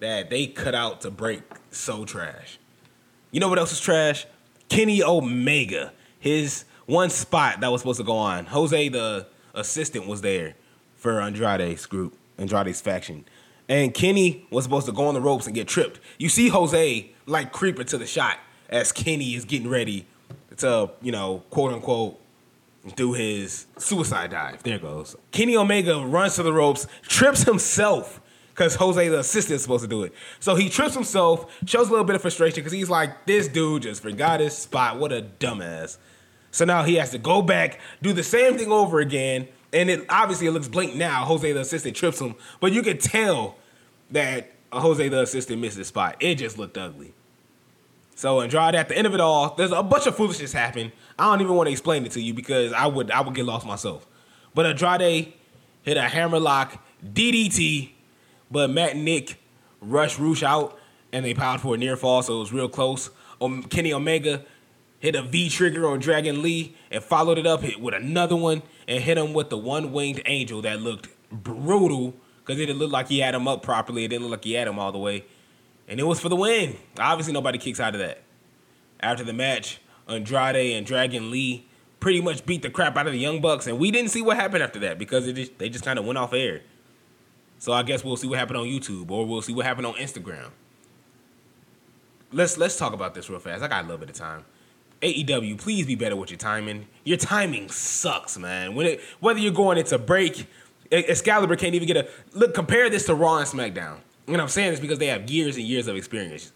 that 0.00 0.30
they 0.30 0.46
cut 0.46 0.74
out 0.74 1.02
to 1.02 1.10
break 1.10 1.42
so 1.70 2.06
trash. 2.06 2.58
You 3.30 3.40
know 3.40 3.48
what 3.48 3.58
else 3.58 3.70
is 3.72 3.80
trash? 3.80 4.26
Kenny 4.68 5.02
Omega, 5.02 5.92
his 6.18 6.64
one 6.86 7.10
spot 7.10 7.60
that 7.60 7.70
was 7.70 7.80
supposed 7.80 7.98
to 7.98 8.04
go 8.04 8.16
on. 8.16 8.46
Jose, 8.46 8.88
the 8.88 9.26
assistant, 9.54 10.06
was 10.06 10.20
there 10.20 10.54
for 10.96 11.20
Andrade's 11.20 11.86
group, 11.86 12.16
Andrade's 12.38 12.80
faction. 12.80 13.24
And 13.68 13.92
Kenny 13.92 14.46
was 14.50 14.64
supposed 14.64 14.86
to 14.86 14.92
go 14.92 15.08
on 15.08 15.14
the 15.14 15.20
ropes 15.20 15.46
and 15.46 15.54
get 15.54 15.66
tripped. 15.66 16.00
You 16.18 16.28
see 16.28 16.48
Jose 16.48 17.10
like 17.26 17.52
creeping 17.52 17.86
to 17.86 17.98
the 17.98 18.06
shot 18.06 18.38
as 18.68 18.92
Kenny 18.92 19.34
is 19.34 19.44
getting 19.44 19.68
ready 19.68 20.06
to, 20.58 20.90
you 21.02 21.12
know, 21.12 21.42
quote 21.50 21.72
unquote, 21.72 22.20
do 22.94 23.12
his 23.12 23.66
suicide 23.78 24.30
dive. 24.30 24.62
There 24.62 24.78
goes. 24.78 25.16
Kenny 25.32 25.56
Omega 25.56 25.98
runs 26.06 26.36
to 26.36 26.44
the 26.44 26.52
ropes, 26.52 26.86
trips 27.02 27.42
himself 27.42 28.20
because 28.56 28.74
Jose, 28.76 29.08
the 29.08 29.18
assistant, 29.18 29.56
is 29.56 29.62
supposed 29.62 29.82
to 29.82 29.88
do 29.88 30.02
it. 30.02 30.14
So 30.40 30.54
he 30.54 30.70
trips 30.70 30.94
himself, 30.94 31.54
shows 31.66 31.88
a 31.88 31.90
little 31.90 32.06
bit 32.06 32.16
of 32.16 32.22
frustration 32.22 32.56
because 32.56 32.72
he's 32.72 32.88
like, 32.88 33.26
this 33.26 33.48
dude 33.48 33.82
just 33.82 34.02
forgot 34.02 34.40
his 34.40 34.56
spot. 34.56 34.98
What 34.98 35.12
a 35.12 35.20
dumbass. 35.38 35.98
So 36.52 36.64
now 36.64 36.82
he 36.82 36.94
has 36.94 37.10
to 37.10 37.18
go 37.18 37.42
back, 37.42 37.80
do 38.00 38.14
the 38.14 38.22
same 38.22 38.56
thing 38.56 38.72
over 38.72 38.98
again. 39.00 39.48
And 39.74 39.90
it 39.90 40.06
obviously 40.08 40.46
it 40.46 40.52
looks 40.52 40.68
blank 40.68 40.94
now. 40.94 41.26
Jose, 41.26 41.52
the 41.52 41.60
assistant, 41.60 41.96
trips 41.96 42.18
him. 42.18 42.34
But 42.60 42.72
you 42.72 42.82
can 42.82 42.96
tell 42.96 43.56
that 44.10 44.52
Jose, 44.72 45.06
the 45.06 45.20
assistant, 45.20 45.60
missed 45.60 45.76
his 45.76 45.88
spot. 45.88 46.16
It 46.20 46.36
just 46.36 46.56
looked 46.56 46.78
ugly. 46.78 47.12
So 48.14 48.40
Andrade, 48.40 48.74
at 48.74 48.88
the 48.88 48.96
end 48.96 49.06
of 49.06 49.12
it 49.12 49.20
all, 49.20 49.54
there's 49.54 49.72
a 49.72 49.82
bunch 49.82 50.06
of 50.06 50.16
foolishness 50.16 50.54
happen. 50.54 50.92
I 51.18 51.24
don't 51.24 51.42
even 51.42 51.54
want 51.54 51.66
to 51.66 51.72
explain 51.72 52.06
it 52.06 52.12
to 52.12 52.22
you 52.22 52.32
because 52.32 52.72
I 52.72 52.86
would 52.86 53.10
I 53.10 53.20
would 53.20 53.34
get 53.34 53.44
lost 53.44 53.66
myself. 53.66 54.06
But 54.54 54.64
Andrade 54.64 55.34
hit 55.82 55.98
a 55.98 56.02
hammerlock 56.02 56.82
DDT, 57.04 57.90
but 58.50 58.70
Matt 58.70 58.96
Nick 58.96 59.40
rushed 59.80 60.18
Rush 60.18 60.42
out 60.42 60.78
and 61.12 61.24
they 61.24 61.34
piled 61.34 61.60
for 61.60 61.74
a 61.74 61.78
near 61.78 61.96
fall, 61.96 62.22
so 62.22 62.36
it 62.36 62.40
was 62.40 62.52
real 62.52 62.68
close. 62.68 63.10
Um, 63.40 63.62
Kenny 63.64 63.92
Omega 63.92 64.44
hit 64.98 65.14
a 65.14 65.22
V 65.22 65.48
trigger 65.48 65.86
on 65.86 65.98
Dragon 65.98 66.42
Lee 66.42 66.74
and 66.90 67.02
followed 67.02 67.38
it 67.38 67.46
up 67.46 67.62
hit 67.62 67.80
with 67.80 67.94
another 67.94 68.36
one 68.36 68.62
and 68.88 69.02
hit 69.02 69.18
him 69.18 69.32
with 69.32 69.50
the 69.50 69.58
one 69.58 69.92
winged 69.92 70.22
angel 70.26 70.62
that 70.62 70.80
looked 70.80 71.08
brutal 71.30 72.14
because 72.40 72.60
it 72.60 72.66
didn't 72.66 72.78
look 72.78 72.92
like 72.92 73.08
he 73.08 73.18
had 73.18 73.34
him 73.34 73.46
up 73.46 73.62
properly. 73.62 74.04
It 74.04 74.08
didn't 74.08 74.22
look 74.22 74.32
like 74.32 74.44
he 74.44 74.52
had 74.52 74.68
him 74.68 74.78
all 74.78 74.92
the 74.92 74.98
way 74.98 75.24
and 75.88 76.00
it 76.00 76.04
was 76.04 76.20
for 76.20 76.28
the 76.28 76.36
win. 76.36 76.76
Obviously, 76.98 77.32
nobody 77.32 77.58
kicks 77.58 77.80
out 77.80 77.94
of 77.94 78.00
that. 78.00 78.22
After 79.00 79.24
the 79.24 79.32
match, 79.32 79.80
Andrade 80.08 80.76
and 80.76 80.86
Dragon 80.86 81.30
Lee 81.30 81.66
pretty 82.00 82.20
much 82.20 82.44
beat 82.46 82.62
the 82.62 82.70
crap 82.70 82.96
out 82.96 83.06
of 83.06 83.12
the 83.12 83.18
Young 83.18 83.40
Bucks, 83.40 83.66
and 83.66 83.78
we 83.78 83.90
didn't 83.90 84.10
see 84.10 84.22
what 84.22 84.36
happened 84.36 84.62
after 84.62 84.78
that 84.80 84.98
because 84.98 85.30
just, 85.32 85.58
they 85.58 85.68
just 85.68 85.84
kind 85.84 85.98
of 85.98 86.04
went 86.04 86.18
off 86.18 86.32
air. 86.32 86.62
So 87.66 87.72
I 87.72 87.82
guess 87.82 88.04
we'll 88.04 88.16
see 88.16 88.28
what 88.28 88.38
happened 88.38 88.58
on 88.58 88.66
YouTube 88.66 89.10
or 89.10 89.26
we'll 89.26 89.42
see 89.42 89.52
what 89.52 89.66
happened 89.66 89.88
on 89.88 89.94
Instagram. 89.94 90.50
Let's 92.30 92.56
let's 92.56 92.78
talk 92.78 92.92
about 92.92 93.12
this 93.12 93.28
real 93.28 93.40
fast. 93.40 93.60
I 93.60 93.66
got 93.66 93.80
a 93.80 93.88
little 93.88 93.98
bit 93.98 94.08
of 94.08 94.14
time. 94.14 94.44
AEW, 95.02 95.58
please 95.58 95.84
be 95.84 95.96
better 95.96 96.14
with 96.14 96.30
your 96.30 96.38
timing. 96.38 96.86
Your 97.02 97.16
timing 97.16 97.68
sucks, 97.68 98.38
man. 98.38 98.76
When 98.76 98.86
it 98.86 99.00
whether 99.18 99.40
you're 99.40 99.50
going 99.50 99.78
into 99.78 99.98
break, 99.98 100.46
Excalibur 100.92 101.56
can't 101.56 101.74
even 101.74 101.88
get 101.88 101.96
a 101.96 102.08
look. 102.34 102.54
Compare 102.54 102.88
this 102.88 103.06
to 103.06 103.16
Raw 103.16 103.38
and 103.38 103.48
SmackDown. 103.48 103.96
And 104.28 104.40
I'm 104.40 104.46
saying 104.46 104.70
this 104.70 104.78
because 104.78 105.00
they 105.00 105.08
have 105.08 105.28
years 105.28 105.56
and 105.56 105.66
years 105.66 105.88
of 105.88 105.96
experience. 105.96 106.52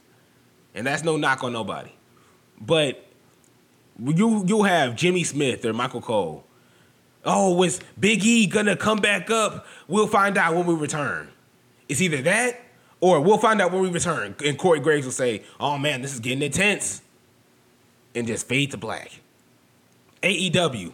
And 0.77 0.87
that's 0.87 1.03
no 1.03 1.17
knock 1.17 1.43
on 1.43 1.53
nobody. 1.53 1.91
But 2.61 3.05
you 3.99 4.45
you 4.47 4.63
have 4.63 4.95
Jimmy 4.95 5.25
Smith 5.25 5.65
or 5.65 5.73
Michael 5.73 6.03
Cole. 6.03 6.45
Oh, 7.25 7.63
is 7.63 7.81
Big 7.99 8.25
E 8.25 8.47
gonna 8.47 8.77
come 8.77 8.99
back 8.99 9.31
up? 9.31 9.67
We'll 9.89 10.07
find 10.07 10.39
out 10.39 10.55
when 10.55 10.67
we 10.67 10.75
return. 10.75 11.29
It's 11.89 12.01
either 12.01 12.23
that 12.23 12.61
or 13.01 13.21
we'll 13.21 13.39
find 13.39 13.61
out 13.61 13.73
when 13.73 13.83
we 13.83 13.91
return. 13.91 14.35
And 14.45 14.59
Corey 14.59 14.81
Graves 14.81 15.05
will 15.05 15.13
say, 15.13 15.43
Oh 15.59 15.77
man, 15.79 16.03
this 16.03 16.15
is 16.15 16.21
getting 16.21 16.43
intense. 16.43 17.03
And 18.15 18.27
just 18.27 18.49
fade 18.49 18.71
to 18.73 18.77
black. 18.77 19.21
AEW. 20.23 20.93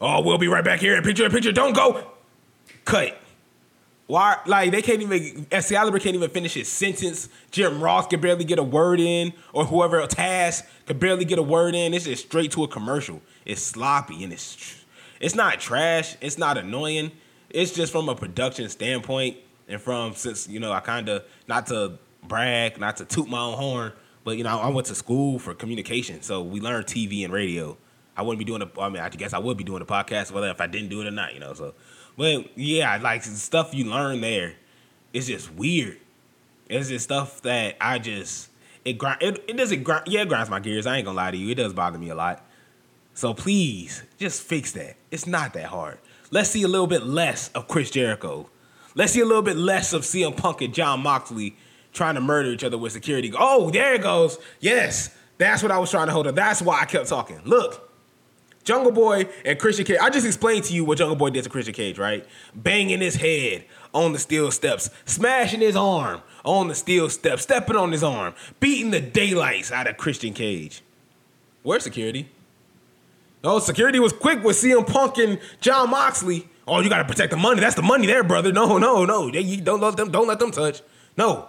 Oh, 0.00 0.20
we'll 0.22 0.38
be 0.38 0.48
right 0.48 0.64
back 0.64 0.80
here. 0.80 1.00
Picture 1.02 1.24
in 1.26 1.30
picture. 1.30 1.52
Don't 1.52 1.74
go. 1.74 2.10
Cut. 2.84 3.21
Why? 4.12 4.36
Like 4.44 4.72
they 4.72 4.82
can't 4.82 5.00
even. 5.00 5.46
Excalibur 5.50 5.98
can't 5.98 6.14
even 6.14 6.28
finish 6.28 6.52
his 6.52 6.68
sentence. 6.68 7.30
Jim 7.50 7.82
Ross 7.82 8.06
can 8.06 8.20
barely 8.20 8.44
get 8.44 8.58
a 8.58 8.62
word 8.62 9.00
in, 9.00 9.32
or 9.54 9.64
whoever 9.64 10.06
Taz 10.06 10.64
can 10.84 10.98
barely 10.98 11.24
get 11.24 11.38
a 11.38 11.42
word 11.42 11.74
in. 11.74 11.94
It's 11.94 12.04
just 12.04 12.26
straight 12.26 12.50
to 12.50 12.62
a 12.62 12.68
commercial. 12.68 13.22
It's 13.46 13.62
sloppy 13.62 14.22
and 14.22 14.30
it's 14.30 14.84
it's 15.18 15.34
not 15.34 15.60
trash. 15.60 16.14
It's 16.20 16.36
not 16.36 16.58
annoying. 16.58 17.12
It's 17.48 17.72
just 17.72 17.90
from 17.90 18.10
a 18.10 18.14
production 18.14 18.68
standpoint 18.68 19.38
and 19.66 19.80
from 19.80 20.12
since 20.12 20.46
you 20.46 20.60
know 20.60 20.72
I 20.72 20.80
kind 20.80 21.08
of 21.08 21.24
not 21.48 21.68
to 21.68 21.98
brag, 22.22 22.78
not 22.78 22.98
to 22.98 23.06
toot 23.06 23.30
my 23.30 23.40
own 23.40 23.56
horn, 23.56 23.92
but 24.24 24.36
you 24.36 24.44
know 24.44 24.60
I 24.60 24.68
went 24.68 24.88
to 24.88 24.94
school 24.94 25.38
for 25.38 25.54
communication, 25.54 26.20
so 26.20 26.42
we 26.42 26.60
learned 26.60 26.84
TV 26.84 27.24
and 27.24 27.32
radio. 27.32 27.78
I 28.14 28.20
wouldn't 28.20 28.40
be 28.40 28.44
doing 28.44 28.60
a. 28.60 28.78
I 28.78 28.90
mean, 28.90 29.02
I 29.02 29.08
guess 29.08 29.32
I 29.32 29.38
would 29.38 29.56
be 29.56 29.64
doing 29.64 29.80
a 29.80 29.86
podcast, 29.86 30.32
whether 30.32 30.50
if 30.50 30.60
I 30.60 30.66
didn't 30.66 30.90
do 30.90 31.00
it 31.00 31.06
or 31.06 31.10
not, 31.10 31.32
you 31.32 31.40
know. 31.40 31.54
So 31.54 31.72
but 32.16 32.56
yeah, 32.56 32.98
like 33.02 33.22
stuff 33.22 33.74
you 33.74 33.84
learn 33.84 34.20
there 34.20 34.54
is 35.12 35.26
just 35.26 35.52
weird. 35.52 35.98
It's 36.68 36.88
just 36.88 37.04
stuff 37.04 37.42
that 37.42 37.76
I 37.80 37.98
just 37.98 38.50
it 38.84 38.94
grind 38.94 39.22
it, 39.22 39.44
it 39.48 39.56
doesn't 39.56 39.82
grind 39.82 40.04
yeah, 40.06 40.22
it 40.22 40.28
grinds 40.28 40.50
my 40.50 40.60
gears. 40.60 40.86
I 40.86 40.96
ain't 40.96 41.04
gonna 41.04 41.16
lie 41.16 41.30
to 41.30 41.36
you. 41.36 41.50
It 41.50 41.56
does 41.56 41.72
bother 41.72 41.98
me 41.98 42.10
a 42.10 42.14
lot. 42.14 42.44
So 43.14 43.34
please, 43.34 44.02
just 44.18 44.42
fix 44.42 44.72
that. 44.72 44.96
It's 45.10 45.26
not 45.26 45.52
that 45.54 45.66
hard. 45.66 45.98
Let's 46.30 46.48
see 46.50 46.62
a 46.62 46.68
little 46.68 46.86
bit 46.86 47.04
less 47.04 47.48
of 47.48 47.68
Chris 47.68 47.90
Jericho. 47.90 48.48
Let's 48.94 49.12
see 49.12 49.20
a 49.20 49.26
little 49.26 49.42
bit 49.42 49.56
less 49.56 49.92
of 49.92 50.02
CM 50.02 50.36
Punk 50.36 50.62
and 50.62 50.72
Jon 50.72 51.00
Moxley 51.00 51.56
trying 51.92 52.14
to 52.14 52.20
murder 52.20 52.50
each 52.50 52.64
other 52.64 52.78
with 52.78 52.92
security. 52.92 53.32
Oh, 53.38 53.70
there 53.70 53.94
it 53.94 54.02
goes. 54.02 54.38
Yes, 54.60 55.14
that's 55.38 55.62
what 55.62 55.70
I 55.70 55.78
was 55.78 55.90
trying 55.90 56.06
to 56.06 56.12
hold 56.12 56.26
up. 56.26 56.34
That's 56.34 56.62
why 56.62 56.80
I 56.80 56.84
kept 56.86 57.08
talking. 57.08 57.40
Look, 57.44 57.91
Jungle 58.64 58.92
Boy 58.92 59.26
and 59.44 59.58
Christian 59.58 59.84
Cage. 59.84 59.98
I 60.00 60.10
just 60.10 60.26
explained 60.26 60.64
to 60.64 60.74
you 60.74 60.84
what 60.84 60.98
Jungle 60.98 61.16
Boy 61.16 61.30
did 61.30 61.44
to 61.44 61.50
Christian 61.50 61.74
Cage, 61.74 61.98
right? 61.98 62.26
Banging 62.54 63.00
his 63.00 63.16
head 63.16 63.64
on 63.92 64.12
the 64.12 64.18
steel 64.18 64.50
steps, 64.50 64.90
smashing 65.04 65.60
his 65.60 65.76
arm 65.76 66.22
on 66.44 66.68
the 66.68 66.74
steel 66.74 67.08
steps, 67.10 67.42
stepping 67.42 67.76
on 67.76 67.92
his 67.92 68.02
arm, 68.02 68.34
beating 68.60 68.90
the 68.90 69.00
daylights 69.00 69.70
out 69.72 69.86
of 69.86 69.96
Christian 69.96 70.32
Cage. 70.32 70.82
Where's 71.62 71.82
security? 71.82 72.28
Oh, 73.44 73.58
security 73.58 73.98
was 73.98 74.12
quick 74.12 74.42
with 74.44 74.56
CM 74.56 74.86
Punk 74.86 75.18
and 75.18 75.40
Jon 75.60 75.90
Moxley. 75.90 76.48
Oh, 76.66 76.80
you 76.80 76.88
gotta 76.88 77.04
protect 77.04 77.32
the 77.32 77.36
money. 77.36 77.60
That's 77.60 77.74
the 77.74 77.82
money 77.82 78.06
there, 78.06 78.22
brother. 78.22 78.52
No, 78.52 78.78
no, 78.78 79.04
no. 79.04 79.30
Don't 79.30 79.80
let 79.80 79.96
them. 79.96 80.12
Don't 80.12 80.28
let 80.28 80.38
them 80.38 80.52
touch. 80.52 80.80
No, 81.16 81.48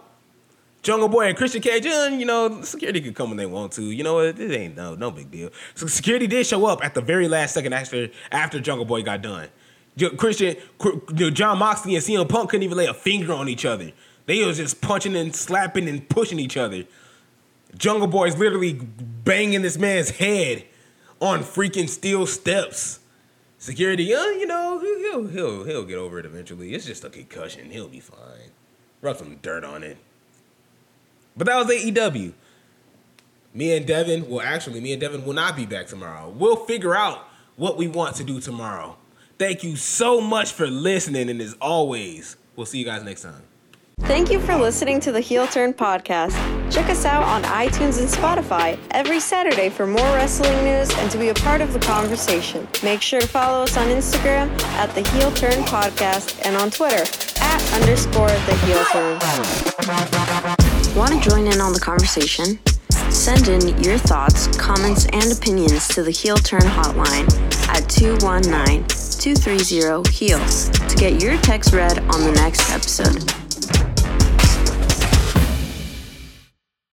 Jungle 0.84 1.08
Boy 1.08 1.28
and 1.28 1.38
Christian 1.38 1.62
Cage, 1.62 1.86
you 1.86 2.26
know, 2.26 2.62
security 2.62 3.00
could 3.00 3.16
come 3.16 3.30
when 3.30 3.38
they 3.38 3.46
want 3.46 3.72
to. 3.74 3.84
You 3.84 4.04
know, 4.04 4.20
it, 4.20 4.38
it 4.38 4.52
ain't 4.52 4.76
no 4.76 4.96
no 4.96 5.10
big 5.12 5.32
deal. 5.32 5.50
So 5.76 5.88
security 5.88 6.28
did 6.28 6.46
show 6.46 6.66
up 6.66 6.84
at 6.84 6.94
the 6.94 7.02
very 7.02 7.30
last 7.30 7.54
second 7.54 7.74
after 7.74 8.10
after 8.32 8.60
Jungle 8.60 8.86
Boy 8.86 9.02
got 9.02 9.22
done. 9.22 9.48
Christian, 10.18 10.58
Jon 11.16 11.60
Moxley 11.60 11.96
and 11.96 12.04
CM 12.04 12.28
Punk 12.28 12.50
couldn't 12.50 12.64
even 12.64 12.78
lay 12.78 12.88
a 12.88 12.94
finger 12.94 13.32
on 13.32 13.48
each 13.48 13.64
other. 13.64 13.92
They 14.26 14.44
was 14.46 14.58
just 14.58 14.82
punching 14.82 15.16
and 15.16 15.36
slapping 15.36 15.88
and 15.88 16.08
pushing 16.10 16.40
each 16.40 16.58
other. 16.58 16.84
Jungle 17.78 18.08
Boy 18.08 18.28
is 18.28 18.38
literally 18.38 18.74
banging 18.74 19.62
this 19.62 19.78
man's 19.78 20.10
head 20.10 20.66
on 21.22 21.42
freaking 21.42 21.88
steel 21.88 22.26
steps. 22.28 23.00
Security, 23.58 24.14
uh, 24.14 24.26
you 24.26 24.46
know, 24.46 24.80
he'll 24.80 25.28
he'll 25.28 25.64
he'll 25.64 25.86
get 25.86 25.98
over 25.98 26.20
it 26.20 26.26
eventually. 26.26 26.74
It's 26.74 26.86
just 26.86 27.06
a 27.06 27.10
concussion. 27.10 27.70
He'll 27.70 27.88
be 27.88 28.02
fine. 28.02 28.52
Rub 29.02 29.18
some 29.18 29.38
dirt 29.42 29.64
on 29.64 29.84
it. 29.84 29.98
But 31.36 31.48
that 31.48 31.58
was 31.58 31.68
AEW. 31.68 32.34
Me 33.54 33.78
and 33.78 33.86
Devin, 33.86 34.30
well, 34.30 34.42
actually, 34.42 34.82
me 34.82 34.94
and 34.94 35.02
Devin 35.02 35.26
will 35.26 35.34
not 35.34 35.56
be 35.56 35.66
back 35.66 35.88
tomorrow. 35.88 36.30
We'll 36.30 36.66
figure 36.66 36.96
out 36.96 37.28
what 37.56 37.78
we 37.78 37.88
want 37.88 38.16
to 38.16 38.24
do 38.24 38.40
tomorrow. 38.40 38.98
Thank 39.38 39.64
you 39.64 39.76
so 39.76 40.22
much 40.22 40.52
for 40.52 40.68
listening, 40.68 41.30
and 41.30 41.42
as 41.42 41.56
always, 41.62 42.38
we'll 42.56 42.66
see 42.66 42.80
you 42.80 42.86
guys 42.86 43.04
next 43.04 43.22
time. 43.22 43.42
Thank 44.02 44.32
you 44.32 44.40
for 44.40 44.56
listening 44.56 45.00
to 45.02 45.12
the 45.12 45.22
Heel 45.22 45.48
Turn 45.48 45.74
podcast. 45.74 46.34
Check 46.72 46.90
us 46.90 47.06
out 47.06 47.24
on 47.24 47.44
iTunes 47.44 48.00
and 48.00 48.10
Spotify 48.10 48.78
every 48.92 49.20
Saturday 49.20 49.70
for 49.70 49.86
more 49.86 50.02
wrestling 50.14 50.64
news 50.64 50.90
and 50.98 51.12
to 51.12 51.18
be 51.18 51.30
a 51.30 51.34
part 51.36 51.62
of 51.62 51.74
the 51.74 51.80
conversation. 51.80 52.68
Make 52.84 53.02
sure 53.02 53.22
to 53.22 53.28
follow 53.28 53.64
us 53.64 53.78
on 53.78 53.88
Instagram 53.88 54.50
at 54.74 54.94
the 54.96 55.08
Heel 55.12 55.32
Turn 55.32 55.64
podcast 55.64 56.44
and 56.46 56.58
on 56.58 56.72
Twitter 56.72 57.04
at 57.42 57.74
underscore 57.82 58.28
the 58.28 58.56
Heel 58.66 58.84
Turn. 60.58 60.63
Want 60.96 61.12
to 61.12 61.28
join 61.28 61.48
in 61.48 61.60
on 61.60 61.74
the 61.74 61.80
conversation? 61.80 62.60
Send 63.10 63.48
in 63.48 63.82
your 63.84 63.98
thoughts, 63.98 64.46
comments, 64.58 65.08
and 65.08 65.32
opinions 65.32 65.88
to 65.88 66.04
the 66.04 66.12
Heel 66.12 66.36
Turn 66.36 66.62
hotline 66.62 67.28
at 67.68 67.90
219 67.90 68.86
230 68.88 70.12
HEEL 70.12 70.46
to 70.46 70.96
get 70.96 71.20
your 71.20 71.36
text 71.38 71.74
read 71.74 71.98
on 71.98 72.22
the 72.22 72.32
next 72.34 72.70
episode. 72.70 73.43